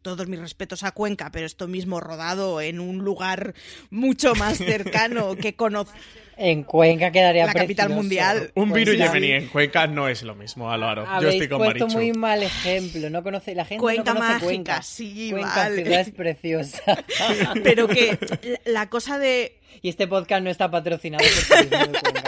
todos 0.07 0.29
mis 0.29 0.39
respetos 0.39 0.85
a 0.85 0.93
Cuenca, 0.93 1.31
pero 1.33 1.47
esto 1.47 1.67
mismo 1.67 1.99
rodado 1.99 2.61
en 2.61 2.79
un 2.79 2.99
lugar 2.99 3.55
mucho 3.91 4.37
más 4.37 4.59
cercano 4.59 5.35
que 5.35 5.57
conoce. 5.57 5.93
En 6.37 6.63
Cuenca 6.65 7.11
quedaría 7.11 7.47
la 7.47 7.55
capital 7.55 7.89
mundial. 7.89 8.53
Un 8.55 8.69
pues 8.69 8.85
virus 8.85 8.99
yemení 8.99 9.33
en 9.33 9.49
Cuenca 9.49 9.89
no 9.89 10.07
es 10.07 10.23
lo 10.23 10.35
mismo, 10.35 10.71
Álvaro. 10.71 11.05
Yo 11.21 11.29
estoy 11.29 11.49
con 11.49 11.59
puesto 11.59 11.89
muy 11.89 12.13
mal 12.13 12.43
ejemplo. 12.43 13.11
No 13.11 13.23
conoce 13.23 13.55
la 13.55 13.65
gente. 13.65 13.81
Cuenca 13.81 14.13
no 14.13 14.21
conoce 14.21 14.33
mágica, 14.35 14.45
Cuenca. 14.45 14.83
sí, 14.83 15.31
Cuenca 15.33 15.71
ciudad 15.71 16.01
es 16.03 16.11
preciosa. 16.11 17.05
Pero 17.65 17.89
que 17.89 18.19
la 18.67 18.89
cosa 18.91 19.19
de 19.19 19.56
y 19.83 19.89
este 19.89 20.07
podcast 20.07 20.43
no 20.43 20.51
está 20.51 20.71
patrocinado 20.71 21.25
por 21.25 21.67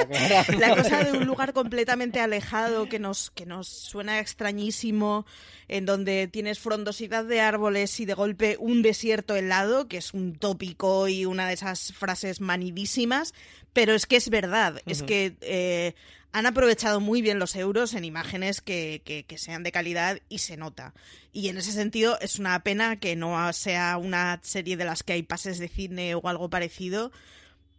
La 0.59 0.77
cosa 0.77 1.05
de 1.05 1.13
un 1.13 1.27
lugar 1.27 1.53
completamente 1.53 2.21
alejado 2.21 2.89
que 2.89 2.99
nos, 2.99 3.31
que 3.31 3.47
nos 3.47 3.69
suena 3.69 4.21
extrañísimo, 4.21 5.27
en 5.69 5.87
donde 5.87 6.29
tienes 6.29 6.59
frondosidad 6.59 7.25
de 7.25 7.41
árboles 7.41 8.01
y 8.01 8.05
de 8.05 8.15
golpe 8.15 8.57
un 8.59 8.83
desierto 8.83 9.37
helado, 9.37 9.89
que 9.89 9.99
es 9.99 10.15
un 10.15 10.35
tópico 10.35 11.09
y 11.09 11.27
una 11.27 11.49
de 11.49 11.55
esas 11.55 11.93
frases 11.93 12.41
manidísimas, 12.41 13.35
pero 13.73 13.95
es 13.95 14.07
que 14.07 14.17
es 14.17 14.31
verdad, 14.31 14.81
es 14.87 15.03
que 15.03 15.37
eh, 15.41 15.95
han 16.33 16.47
aprovechado 16.47 17.01
muy 17.01 17.23
bien 17.23 17.39
los 17.39 17.57
euros 17.57 17.95
en 17.95 18.05
imágenes 18.05 18.61
que, 18.61 19.03
que, 19.05 19.39
sean 19.39 19.63
de 19.63 19.73
calidad 19.73 20.21
y 20.29 20.39
se 20.39 20.57
nota. 20.57 20.95
Y 21.33 21.49
en 21.49 21.57
ese 21.57 21.73
sentido 21.73 22.19
es 22.21 22.39
una 22.39 22.63
pena 22.63 22.97
que 22.97 23.17
no 23.17 23.53
sea 23.53 23.97
una 23.97 24.41
serie 24.43 24.77
de 24.77 24.85
las 24.85 25.03
que 25.03 25.15
hay 25.15 25.23
pases 25.23 25.59
de 25.59 25.69
cine 25.69 26.15
o 26.15 26.29
algo 26.29 26.51
parecido, 26.51 27.13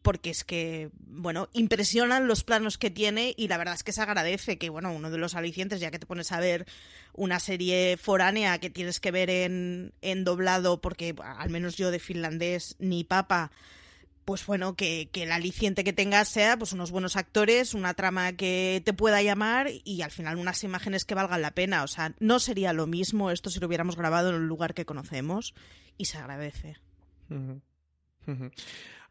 porque 0.02 0.30
es 0.30 0.44
que, 0.44 0.90
bueno, 1.06 1.50
impresionan 1.54 2.28
los 2.28 2.44
planos 2.44 2.78
que 2.78 2.90
tiene 2.90 3.34
y 3.38 3.48
la 3.50 3.58
verdad 3.58 3.76
es 3.76 3.84
que 3.84 3.92
se 3.92 4.02
agradece 4.02 4.58
que, 4.58 4.70
bueno, 4.70 4.92
uno 4.94 5.12
de 5.12 5.18
los 5.18 5.36
alicientes, 5.36 5.80
ya 5.80 5.92
que 5.92 6.00
te 6.00 6.08
pones 6.08 6.32
a 6.32 6.40
ver 6.40 6.66
una 7.14 7.40
serie 7.40 7.98
foránea 7.98 8.60
que 8.60 8.70
tienes 8.70 9.00
que 9.00 9.12
ver 9.12 9.30
en, 9.30 9.94
en 10.02 10.24
doblado, 10.24 10.82
porque 10.82 11.14
al 11.22 11.50
menos 11.50 11.76
yo 11.76 11.92
de 11.92 12.00
finlandés 12.00 12.76
ni 12.80 13.04
papa, 13.04 13.52
pues 14.30 14.46
bueno, 14.46 14.76
que, 14.76 15.10
el 15.12 15.32
aliciente 15.32 15.84
que 15.84 15.92
tengas 15.92 16.30
sea 16.30 16.56
pues 16.56 16.72
unos 16.72 16.92
buenos 16.92 17.16
actores, 17.16 17.74
una 17.74 17.96
trama 17.96 18.34
que 18.34 18.80
te 18.86 18.94
pueda 18.94 19.24
llamar 19.24 19.70
y 19.84 20.04
al 20.04 20.12
final 20.12 20.38
unas 20.38 20.64
imágenes 20.64 21.04
que 21.04 21.16
valgan 21.16 21.42
la 21.42 21.56
pena. 21.56 21.84
O 21.84 21.88
sea, 21.88 22.14
no 22.20 22.38
sería 22.38 22.72
lo 22.72 22.86
mismo 22.86 23.32
esto 23.32 23.50
si 23.50 23.60
lo 23.60 23.66
hubiéramos 23.66 23.96
grabado 23.96 24.30
en 24.30 24.36
un 24.36 24.48
lugar 24.48 24.76
que 24.76 24.86
conocemos 24.86 25.56
y 25.98 26.06
se 26.06 26.20
agradece. 26.20 26.78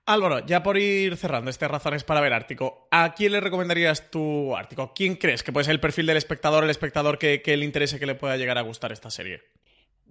Álvaro, 0.07 0.47
ya 0.47 0.63
por 0.63 0.79
ir 0.79 1.17
cerrando 1.17 1.51
este 1.51 1.67
Razones 1.67 2.05
para 2.05 2.21
ver 2.21 2.33
Ártico, 2.33 2.87
¿a 2.93 3.13
quién 3.13 3.33
le 3.33 3.41
recomendarías 3.41 4.13
tu 4.13 4.57
Ártico? 4.57 4.95
¿Quién 4.95 5.17
crees 5.17 5.43
que 5.43 5.51
puede 5.51 5.65
ser 5.65 5.73
el 5.73 5.81
perfil 5.81 6.07
del 6.07 6.17
espectador, 6.17 6.63
el 6.63 6.71
espectador 6.71 7.19
que, 7.19 7.43
que 7.43 7.57
le 7.57 7.65
interese 7.65 7.99
que 7.99 8.07
le 8.07 8.15
pueda 8.15 8.37
llegar 8.37 8.57
a 8.57 8.63
gustar 8.63 8.93
esta 8.93 9.11
serie? 9.11 9.43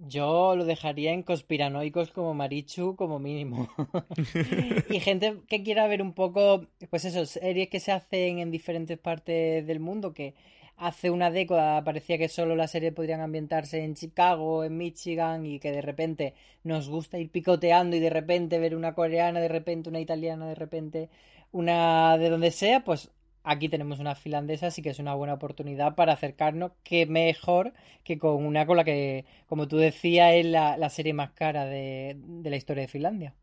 Yo 0.06 0.54
lo 0.54 0.64
dejaría 0.64 1.12
en 1.12 1.22
conspiranoicos 1.22 2.12
como 2.12 2.32
Marichu 2.32 2.94
como 2.94 3.18
mínimo. 3.18 3.68
y 4.90 5.00
gente 5.00 5.38
que 5.48 5.62
quiera 5.64 5.88
ver 5.88 6.02
un 6.02 6.12
poco, 6.12 6.66
pues 6.90 7.04
eso, 7.04 7.26
series 7.26 7.68
que 7.68 7.80
se 7.80 7.90
hacen 7.90 8.38
en 8.38 8.50
diferentes 8.52 8.96
partes 8.96 9.66
del 9.66 9.80
mundo, 9.80 10.14
que 10.14 10.34
hace 10.76 11.10
una 11.10 11.30
década 11.32 11.82
parecía 11.82 12.16
que 12.16 12.28
solo 12.28 12.54
las 12.54 12.70
series 12.70 12.92
podrían 12.92 13.20
ambientarse 13.20 13.82
en 13.82 13.94
Chicago, 13.94 14.62
en 14.62 14.76
Michigan, 14.76 15.44
y 15.44 15.58
que 15.58 15.72
de 15.72 15.82
repente 15.82 16.34
nos 16.62 16.88
gusta 16.88 17.18
ir 17.18 17.30
picoteando 17.30 17.96
y 17.96 18.00
de 18.00 18.10
repente 18.10 18.60
ver 18.60 18.76
una 18.76 18.94
coreana, 18.94 19.40
de 19.40 19.48
repente 19.48 19.88
una 19.90 20.00
italiana, 20.00 20.46
de 20.46 20.54
repente 20.54 21.10
una 21.50 22.16
de 22.18 22.30
donde 22.30 22.52
sea, 22.52 22.84
pues 22.84 23.10
aquí 23.48 23.68
tenemos 23.68 23.98
una 23.98 24.14
finlandesa, 24.14 24.66
así 24.66 24.82
que 24.82 24.90
es 24.90 24.98
una 24.98 25.14
buena 25.14 25.34
oportunidad 25.34 25.94
para 25.94 26.12
acercarnos, 26.12 26.72
que 26.84 27.06
mejor 27.06 27.72
que 28.04 28.18
con 28.18 28.44
una 28.44 28.66
con 28.66 28.76
la 28.76 28.84
que, 28.84 29.24
como 29.46 29.66
tú 29.66 29.78
decías, 29.78 30.34
es 30.34 30.46
la, 30.46 30.90
serie 30.90 31.14
más 31.14 31.30
cara 31.30 31.64
de, 31.64 32.16
la 32.44 32.56
historia 32.56 32.82
de 32.82 32.88
Finlandia. 32.88 33.34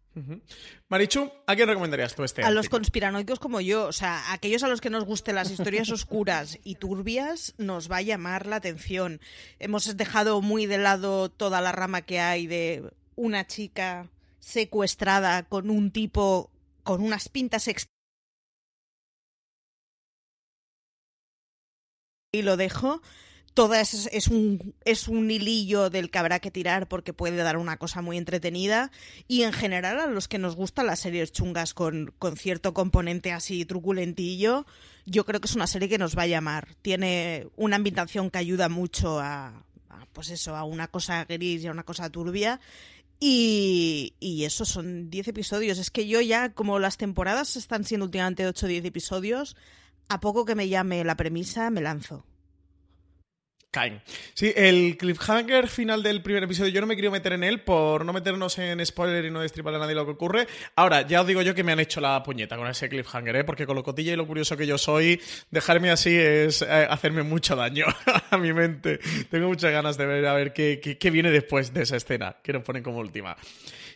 Marichu, 0.87 1.29
¿a 1.45 1.55
quién 1.55 1.67
recomendarías 1.67 2.15
tú 2.15 2.23
este? 2.23 2.41
A 2.41 2.49
los 2.49 2.69
conspiranoicos 2.69 3.37
como 3.37 3.59
yo, 3.59 3.85
o 3.87 3.91
sea, 3.91 4.31
aquellos 4.31 4.63
a 4.63 4.69
los 4.69 4.79
que 4.79 4.89
nos 4.89 5.03
gusten 5.03 5.35
las 5.35 5.51
historias 5.51 5.89
oscuras 5.91 6.57
y 6.63 6.75
turbias, 6.75 7.53
nos 7.57 7.91
va 7.91 7.97
a 7.97 8.01
llamar 8.01 8.45
la 8.45 8.55
atención. 8.55 9.19
Hemos 9.59 9.97
dejado 9.97 10.41
muy 10.41 10.67
de 10.67 10.77
lado 10.77 11.29
toda 11.29 11.59
la 11.59 11.73
rama 11.73 12.03
que 12.03 12.21
hay 12.21 12.47
de 12.47 12.83
una 13.15 13.45
chica 13.45 14.09
secuestrada 14.39 15.43
con 15.43 15.69
un 15.69 15.91
tipo 15.91 16.49
con 16.83 17.01
unas 17.01 17.29
pintas 17.29 17.67
y 22.35 22.41
lo 22.41 22.57
dejo. 22.57 23.01
Todo 23.53 23.73
es, 23.73 24.09
es, 24.11 24.27
un, 24.27 24.75
es 24.83 25.07
un 25.07 25.31
hilillo 25.31 25.89
del 25.89 26.11
que 26.11 26.17
habrá 26.17 26.39
que 26.39 26.51
tirar 26.51 26.89
porque 26.89 27.13
puede 27.13 27.37
dar 27.37 27.55
una 27.55 27.77
cosa 27.77 28.01
muy 28.01 28.17
entretenida. 28.17 28.91
Y 29.29 29.43
en 29.43 29.53
general, 29.53 29.97
a 29.99 30.07
los 30.07 30.27
que 30.27 30.37
nos 30.37 30.57
gustan 30.57 30.87
las 30.87 30.99
series 30.99 31.31
chungas 31.31 31.73
con, 31.73 32.13
con 32.19 32.35
cierto 32.35 32.73
componente 32.73 33.31
así 33.31 33.63
truculentillo, 33.63 34.65
yo 35.05 35.23
creo 35.23 35.39
que 35.39 35.47
es 35.47 35.55
una 35.55 35.67
serie 35.67 35.87
que 35.87 35.97
nos 35.97 36.17
va 36.17 36.23
a 36.23 36.27
llamar. 36.27 36.75
Tiene 36.81 37.47
una 37.55 37.77
ambientación 37.77 38.29
que 38.29 38.39
ayuda 38.39 38.67
mucho 38.67 39.21
a, 39.21 39.63
pues 40.11 40.29
eso, 40.31 40.55
a 40.55 40.65
una 40.65 40.89
cosa 40.89 41.23
gris 41.23 41.63
y 41.63 41.67
a 41.67 41.71
una 41.71 41.83
cosa 41.83 42.09
turbia. 42.09 42.59
Y, 43.19 44.15
y 44.19 44.43
eso 44.43 44.65
son 44.65 45.09
10 45.09 45.29
episodios. 45.29 45.77
Es 45.77 45.91
que 45.91 46.07
yo 46.07 46.19
ya, 46.19 46.51
como 46.51 46.79
las 46.79 46.97
temporadas 46.97 47.55
están 47.55 47.85
siendo 47.85 48.05
últimamente 48.05 48.45
8 48.45 48.65
o 48.65 48.69
10 48.69 48.85
episodios, 48.85 49.55
a 50.09 50.19
poco 50.19 50.45
que 50.45 50.55
me 50.55 50.69
llame 50.69 51.03
la 51.03 51.15
premisa, 51.15 51.69
me 51.69 51.81
lanzo. 51.81 52.25
Caen. 53.75 54.01
Sí, 54.33 54.53
el 54.55 54.95
cliffhanger 54.97 55.67
final 55.67 56.01
del 56.01 56.21
primer 56.21 56.43
episodio, 56.43 56.71
yo 56.71 56.79
no 56.79 56.87
me 56.87 56.95
quiero 56.95 57.11
meter 57.11 57.33
en 57.33 57.43
él 57.43 57.59
por 57.59 58.05
no 58.05 58.13
meternos 58.13 58.57
en 58.57 58.83
spoiler 58.85 59.25
y 59.25 59.31
no 59.31 59.41
destriparle 59.41 59.75
a 59.75 59.81
nadie 59.81 59.95
lo 59.95 60.05
que 60.05 60.11
ocurre. 60.11 60.47
Ahora, 60.77 61.05
ya 61.05 61.19
os 61.19 61.27
digo 61.27 61.41
yo 61.41 61.53
que 61.53 61.65
me 61.65 61.73
han 61.73 61.81
hecho 61.81 61.99
la 61.99 62.23
puñeta 62.23 62.55
con 62.55 62.67
ese 62.67 62.87
cliffhanger, 62.87 63.35
¿eh? 63.35 63.43
porque 63.43 63.65
con 63.65 63.75
lo 63.75 63.83
cotilla 63.83 64.13
y 64.13 64.15
lo 64.15 64.25
curioso 64.25 64.55
que 64.55 64.65
yo 64.65 64.77
soy, 64.77 65.21
dejarme 65.51 65.91
así 65.91 66.15
es 66.15 66.61
eh, 66.61 66.87
hacerme 66.89 67.23
mucho 67.23 67.57
daño 67.57 67.85
a 68.31 68.37
mi 68.37 68.53
mente. 68.53 68.97
Tengo 69.29 69.49
muchas 69.49 69.73
ganas 69.73 69.97
de 69.97 70.05
ver 70.05 70.25
a 70.25 70.33
ver 70.33 70.53
qué, 70.53 70.79
qué 70.79 71.09
viene 71.09 71.29
después 71.29 71.73
de 71.73 71.83
esa 71.83 71.97
escena 71.97 72.37
que 72.41 72.53
nos 72.53 72.63
ponen 72.63 72.81
como 72.81 72.99
última. 72.99 73.35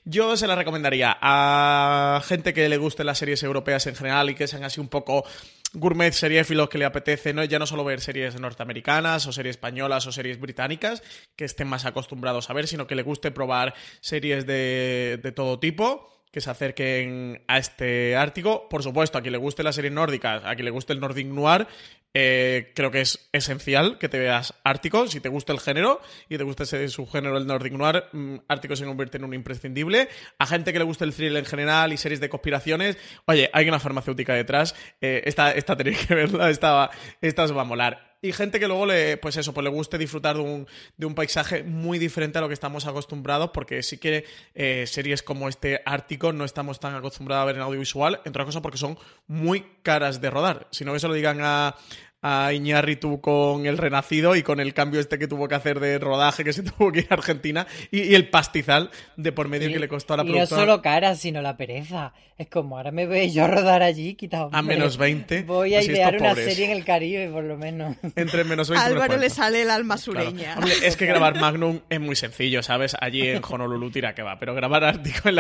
Yo 0.06 0.36
se 0.38 0.48
la 0.48 0.56
recomendaría 0.56 1.18
a 1.22 2.22
gente 2.26 2.54
que 2.54 2.68
le 2.68 2.78
guste 2.78 3.04
las 3.04 3.18
series 3.18 3.44
europeas 3.44 3.86
en 3.88 3.96
general 3.96 4.30
y 4.30 4.36
que 4.36 4.48
sean 4.48 4.64
así 4.64 4.80
un 4.80 4.88
poco 4.88 5.24
gourmet 5.74 6.12
seriéfilos 6.12 6.70
que 6.70 6.78
le 6.78 6.86
apetece, 6.86 7.34
¿no? 7.34 7.44
ya 7.44 7.60
no 7.60 7.66
solo 7.66 7.84
ver 7.84 8.02
series 8.02 8.40
norteamericanas 8.40 9.28
o 9.28 9.32
series 9.32 9.56
españolas 9.56 10.08
o 10.08 10.12
series 10.12 10.40
británicas, 10.40 11.04
que 11.36 11.46
estén 11.46 11.68
más 11.68 11.86
acostumbrados 11.86 12.50
a 12.50 12.54
ver, 12.54 12.68
sino 12.68 12.88
que 12.88 12.96
le 12.96 13.04
guste 13.04 13.32
probar 13.32 13.74
series 14.02 14.46
de, 14.46 15.20
de 15.22 15.32
todo 15.32 15.60
tipo 15.60 16.19
que 16.32 16.42
se 16.42 16.50
acerquen 16.50 17.42
a 17.48 17.58
este 17.58 18.16
ártico. 18.16 18.68
Por 18.70 18.84
supuesto, 18.84 19.18
a 19.18 19.22
quien 19.22 19.32
le 19.32 19.38
guste 19.38 19.64
las 19.64 19.76
series 19.76 19.94
nórdicas, 19.94 20.44
a 20.46 20.56
quien 20.56 20.66
le 20.66 20.72
guste 20.72 20.94
el 20.94 21.00
Nordic 21.00 21.28
Noir, 21.28 21.68
eh, 22.14 22.72
creo 22.76 22.90
que 22.90 23.02
es 23.02 23.30
esencial 23.34 24.00
que 24.00 24.10
te 24.10 24.18
veas 24.18 24.56
Ártico, 24.64 25.08
si 25.08 25.20
te 25.20 25.30
gusta 25.30 25.54
el 25.54 25.60
género 25.60 26.02
y 26.28 26.38
te 26.38 26.44
gusta 26.44 26.64
ese 26.64 26.88
subgénero 26.90 27.36
del 27.36 27.46
Nordic 27.46 27.74
Noir, 27.74 28.06
mm, 28.12 28.38
Ártico 28.48 28.76
se 28.76 28.86
convierte 28.86 29.18
en 29.18 29.26
un 29.26 29.34
imprescindible. 29.34 30.10
A 30.40 30.48
gente 30.48 30.74
que 30.74 30.80
le 30.80 30.86
guste 30.86 31.06
el 31.06 31.14
thriller 31.14 31.38
en 31.38 31.46
general 31.46 31.94
y 31.94 31.98
series 31.98 32.20
de 32.20 32.30
conspiraciones, 32.30 32.98
oye, 33.26 33.50
hay 33.54 33.68
una 33.68 33.80
farmacéutica 33.80 34.34
detrás, 34.34 34.76
eh, 35.02 35.22
esta, 35.26 35.52
esta 35.52 35.76
tenéis 35.78 36.06
que 36.06 36.16
verla, 36.16 36.50
esta, 36.50 36.90
esta 37.22 37.44
os 37.44 37.56
va 37.56 37.62
a 37.62 37.66
molar 37.66 38.09
y 38.22 38.34
gente 38.34 38.60
que 38.60 38.68
luego 38.68 38.86
le, 38.86 39.18
pues 39.18 39.38
eso, 39.38 39.54
pues 39.54 39.64
le 39.64 39.70
guste 39.70 39.98
disfrutar 39.98 40.36
de 40.36 40.42
un, 40.42 40.68
de 40.98 41.06
un 41.06 41.16
paisaje 41.16 41.64
muy 41.64 42.00
diferente 42.00 42.38
a 42.38 42.42
lo 42.42 42.48
que 42.48 42.54
estamos 42.54 42.86
acostumbrados, 42.86 43.52
porque 43.54 43.82
sí 43.82 43.98
que 43.98 44.26
eh, 44.56 44.86
series 44.88 45.24
como 45.24 45.48
este 45.48 45.82
Ártico 45.86 46.34
no 46.34 46.44
estamos 46.44 46.80
tan 46.80 46.96
acostumbrados 46.96 47.44
a 47.44 47.46
ver 47.46 47.56
en 47.56 47.62
audiovisual, 47.62 48.16
entre 48.26 48.42
otras 48.42 48.48
cosas 48.48 48.62
porque 48.62 48.78
son 48.78 48.98
muy 49.28 49.66
caras 49.84 50.20
de 50.20 50.30
rodar. 50.30 50.68
Si 50.72 50.84
no 50.84 50.94
que 50.94 51.00
se 51.00 51.08
lo 51.08 51.14
digan 51.14 51.40
a, 51.42 51.76
a 52.22 52.52
Iñárritu 52.54 53.22
con 53.22 53.66
el 53.66 53.78
Renacido 53.78 54.36
y 54.36 54.44
con 54.44 54.60
el 54.60 54.74
cambio 54.74 55.00
este 55.00 55.18
que 55.18 55.28
tuvo 55.28 55.48
que 55.48 55.56
hacer 55.56 55.80
de 55.80 56.00
rodaje 56.00 56.44
que 56.44 56.54
se 56.54 56.64
tuvo 56.64 56.92
que 56.92 57.00
ir 57.00 57.08
a 57.10 57.14
Argentina 57.14 57.68
y, 57.92 58.14
el 58.16 58.30
pastizal 58.30 58.92
de 59.16 59.32
por 59.32 59.48
medio 59.48 59.70
que 59.70 59.80
le 59.80 59.88
costó 59.88 60.16
a 60.16 60.18
la 60.18 60.24
productora. 60.24 60.48
Y 60.48 60.52
no 60.52 60.58
solo 60.60 60.82
cara, 60.82 61.16
sino 61.16 61.42
la 61.42 61.56
pereza. 61.56 62.14
Es 62.38 62.48
como, 62.48 62.78
ahora 62.78 62.92
me 62.92 63.06
voy 63.06 63.30
yo 63.32 63.44
a 63.44 63.48
rodar 63.48 63.84
allí, 63.84 64.16
quitado. 64.16 64.50
A 64.54 64.62
menos 64.62 64.98
20. 64.98 65.44
Voy 65.44 65.76
a 65.76 65.84
idear 65.84 66.16
una 66.16 66.36
serie 66.36 66.66
en 66.66 66.72
el 66.72 66.86
Caribe, 66.86 67.28
por 67.28 67.44
lo 67.44 67.58
menos. 67.58 67.98
Entre 68.16 68.46
menos 68.46 68.70
20 68.70 68.86
Álvaro 68.86 69.18
le 69.18 69.30
sale 69.30 69.62
el 69.62 69.70
alma 69.70 69.98
sureña. 69.98 70.58
es 70.82 70.96
que 70.96 71.06
grabar 71.06 71.36
Magnum 71.40 71.82
es 71.90 72.00
muy 72.00 72.16
sencillo, 72.16 72.64
¿sabes? 72.64 72.96
Allí 73.00 73.28
en 73.28 73.42
Honolulu 73.44 73.92
tira 73.92 74.16
que 74.16 74.24
va, 74.24 74.40
pero 74.40 74.56
grabar 74.56 74.86
Ártico 74.86 75.28
en, 75.28 75.40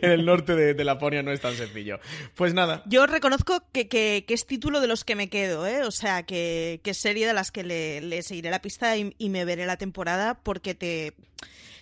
el 0.00 0.24
norte 0.24 0.54
de, 0.54 0.84
Laponia 0.84 1.22
no 1.22 1.32
es 1.32 1.40
tan 1.42 1.54
sencillo. 1.54 2.00
Pues 2.34 2.54
nada. 2.54 2.82
Yo 2.86 3.06
reconozco 3.06 3.62
que, 3.72 3.88
que 3.88 4.24
es 4.26 4.46
título 4.46 4.80
de 4.80 4.86
los 4.86 5.04
que 5.04 5.16
me 5.16 5.28
quedo, 5.28 5.66
¿eh? 5.66 5.82
O 5.84 5.90
sea, 5.90 6.17
que, 6.24 6.80
serie 6.92 7.26
de 7.26 7.32
las 7.32 7.50
que 7.50 7.62
le, 7.62 8.22
seguiré 8.22 8.50
la 8.50 8.62
pista 8.62 8.96
y, 8.96 9.28
me 9.28 9.44
veré 9.44 9.66
la 9.66 9.76
temporada 9.76 10.34
porque 10.42 10.74
te 10.74 11.14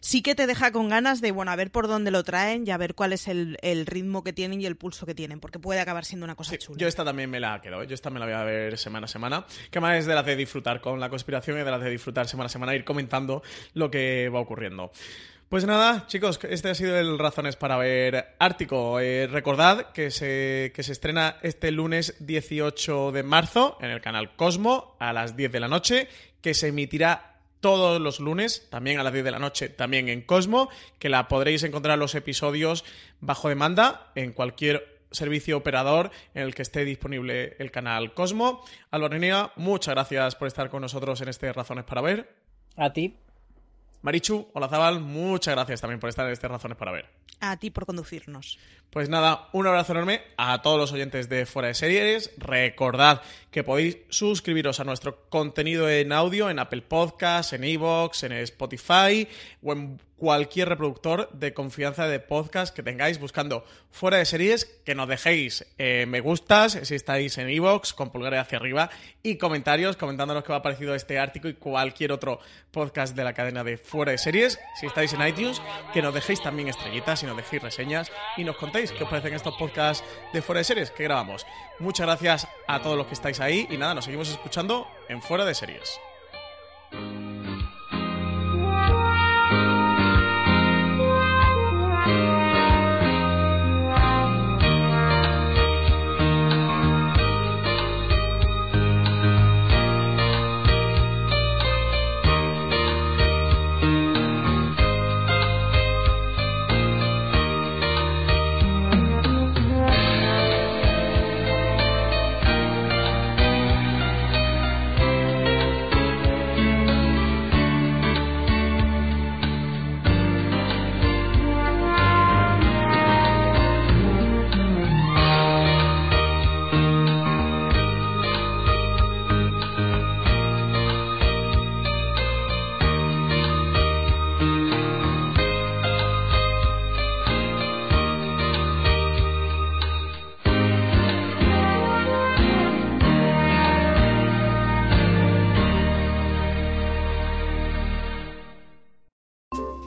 sí 0.01 0.23
que 0.23 0.35
te 0.35 0.47
deja 0.47 0.73
con 0.73 0.89
ganas 0.89 1.21
de, 1.21 1.33
bueno, 1.33 1.51
a 1.51 1.57
ver 1.57 1.71
por 1.71 1.89
dónde 1.89 2.11
lo 2.11 2.23
traen 2.23 2.65
y 2.67 2.71
a 2.71 2.77
ver 2.77 2.95
cuál 2.95 3.13
es 3.13 3.29
el, 3.29 3.57
ritmo 3.87 4.23
que 4.23 4.33
tienen 4.33 4.61
y 4.61 4.67
el 4.67 4.77
pulso 4.77 5.07
que 5.07 5.15
tienen, 5.15 5.41
porque 5.41 5.59
puede 5.59 5.81
acabar 5.81 6.05
siendo 6.05 6.25
una 6.25 6.35
cosa 6.35 6.57
chula. 6.59 6.79
Yo 6.79 6.87
esta 6.87 7.05
también 7.05 7.31
me 7.31 7.41
la 7.41 7.61
quedo, 7.61 7.83
¿eh? 7.83 7.87
yo 7.87 7.95
esta 7.95 8.11
me 8.11 8.21
la 8.21 8.27
voy 8.27 8.35
a 8.35 8.45
ver 8.45 8.79
semana 8.79 9.07
a 9.07 9.09
semana, 9.09 9.47
que 9.71 9.81
más 9.81 9.97
es 9.97 10.07
de 10.07 10.15
las 10.15 10.27
de 10.27 10.37
disfrutar 10.37 10.81
con 10.81 11.01
la 11.01 11.09
conspiración 11.09 11.59
y 11.59 11.65
de 11.65 11.71
las 11.71 11.81
de 11.81 11.91
disfrutar 11.91 12.29
semana 12.29 12.47
a 12.47 12.51
semana, 12.51 12.75
ir 12.75 12.85
comentando 12.85 13.43
lo 13.75 13.91
que 13.91 14.29
va 14.29 14.41
ocurriendo. 14.41 14.93
Pues 15.49 15.65
nada, 15.65 16.09
chicos, 16.09 16.41
este 16.51 16.71
ha 16.71 16.75
sido 16.75 16.99
el 16.99 17.21
Razones 17.21 17.55
para 17.55 17.77
ver 17.77 18.35
Ártico. 18.41 18.99
Eh, 18.99 19.29
recordad 19.29 19.93
que 19.93 20.11
se, 20.11 20.73
que 20.75 20.83
se 20.83 20.91
estrena 20.91 21.37
este 21.41 21.71
lunes 21.71 22.17
18 22.19 23.13
de 23.13 23.23
marzo 23.23 23.79
en 23.81 23.91
el 23.91 24.01
canal 24.01 24.35
Cosmo 24.35 24.97
a 24.99 25.13
las 25.13 25.37
10 25.37 25.53
de 25.53 25.61
la 25.61 25.69
noche, 25.69 26.09
que 26.41 26.53
se 26.53 26.69
emitirá 26.69 27.37
todos 27.61 28.01
los 28.01 28.19
lunes, 28.19 28.67
también 28.71 28.99
a 28.99 29.05
las 29.05 29.13
10 29.13 29.25
de 29.25 29.31
la 29.31 29.39
noche, 29.39 29.69
también 29.69 30.09
en 30.09 30.23
Cosmo, 30.23 30.69
que 30.99 31.09
la 31.09 31.29
podréis 31.29 31.63
encontrar 31.63 31.97
los 31.97 32.17
episodios 32.17 32.85
bajo 33.21 33.49
demanda 33.49 34.11
en 34.17 34.33
cualquier 34.33 34.99
servicio 35.13 35.59
operador 35.59 36.11
en 36.35 36.43
el 36.43 36.57
que 36.57 36.63
esté 36.63 36.85
disponible 36.85 37.55
el 37.61 37.71
canal 37.71 38.15
Cosmo. 38.15 38.65
Álvaro 38.91 39.53
muchas 39.55 39.95
gracias 39.95 40.35
por 40.35 40.49
estar 40.49 40.71
con 40.71 40.83
nosotros 40.83 41.21
en 41.21 41.29
este 41.29 41.53
Razones 41.53 41.85
para 41.85 42.01
ver. 42.01 42.35
A 42.77 42.93
ti. 42.93 43.17
Marichu, 44.07 44.47
hola 44.53 44.69
Zabal, 44.69 45.01
muchas 45.01 45.53
gracias 45.57 45.81
también 45.81 45.99
por 45.99 46.09
estar 46.09 46.25
en 46.27 46.33
este 46.33 46.47
Razones 46.47 46.79
para 46.79 46.93
Ver. 46.93 47.07
A 47.41 47.57
ti 47.59 47.71
por 47.71 47.87
conducirnos. 47.87 48.59
Pues 48.91 49.11
nada, 49.11 49.49
un 49.53 49.67
abrazo 49.67 49.93
enorme 49.93 50.23
a 50.39 50.63
todos 50.63 50.79
los 50.79 50.93
oyentes 50.93 51.29
de 51.29 51.45
Fuera 51.45 51.69
de 51.69 51.75
Series. 51.75 52.31
Recordad 52.39 53.21
que 53.51 53.63
podéis 53.63 53.99
suscribiros 54.09 54.81
a 54.81 54.85
nuestro 54.85 55.29
contenido 55.29 55.91
en 55.91 56.13
audio 56.13 56.49
en 56.49 56.59
Apple 56.59 56.83
Podcasts, 56.83 57.53
en 57.53 57.65
Evox, 57.65 58.23
en 58.23 58.33
Spotify 58.33 59.29
o 59.63 59.73
en 59.73 60.01
cualquier 60.17 60.71
reproductor 60.71 61.31
de 61.33 61.53
confianza 61.53 62.09
de 62.09 62.21
podcast 62.21 62.75
que 62.75 62.83
tengáis 62.83 63.21
buscando 63.21 63.65
Fuera 63.91 64.17
de 64.17 64.25
Series, 64.25 64.65
que 64.65 64.95
nos 64.95 65.09
dejéis 65.09 65.67
eh, 65.79 66.07
me 66.09 66.21
gustas 66.21 66.79
si 66.83 66.95
estáis 66.95 67.37
en 67.39 67.51
Evox 67.51 67.93
con 67.93 68.11
pulgares 68.11 68.41
hacia 68.41 68.59
arriba 68.59 68.91
y 69.23 69.37
comentarios 69.37 69.97
comentándonos 69.97 70.43
qué 70.43 70.53
os 70.53 70.59
ha 70.59 70.63
parecido 70.63 70.95
este 70.95 71.19
artículo 71.19 71.51
y 71.51 71.55
cualquier 71.55 72.13
otro 72.13 72.41
podcast 72.71 73.15
de 73.15 73.25
la 73.25 73.35
cadena 73.35 73.63
de 73.63 73.77
Fuera 73.77 74.13
de 74.13 74.19
Series. 74.19 74.59
Si 74.81 74.87
estáis 74.87 75.13
en 75.13 75.27
iTunes, 75.27 75.61
que 75.93 76.01
nos 76.03 76.15
dejéis 76.15 76.43
también 76.43 76.69
estrellitas 76.69 77.16
y 77.23 77.27
nos 77.27 77.37
dejéis 77.37 77.63
reseñas 77.63 78.13
y 78.37 78.45
nos 78.45 78.57
contéis 78.57 78.93
qué 78.93 79.05
os 79.05 79.11
parecen 79.11 79.35
estos 79.35 79.55
podcasts 79.57 80.05
de 80.33 80.43
Fuera 80.43 80.59
de 80.59 80.65
Series 80.65 80.91
que 80.91 81.05
grabamos. 81.05 81.47
Muchas 81.79 82.07
gracias 82.07 82.49
a 82.67 82.81
todos 82.81 82.97
los 82.97 83.07
que 83.07 83.15
estáis 83.15 83.41
ahí 83.41 83.67
y 83.71 83.77
nada, 83.77 83.95
nos 83.95 84.05
seguimos 84.05 84.29
escuchando 84.29 84.87
en 85.09 85.23
Fuera 85.23 85.45
de 85.45 85.55
Series. 85.55 85.99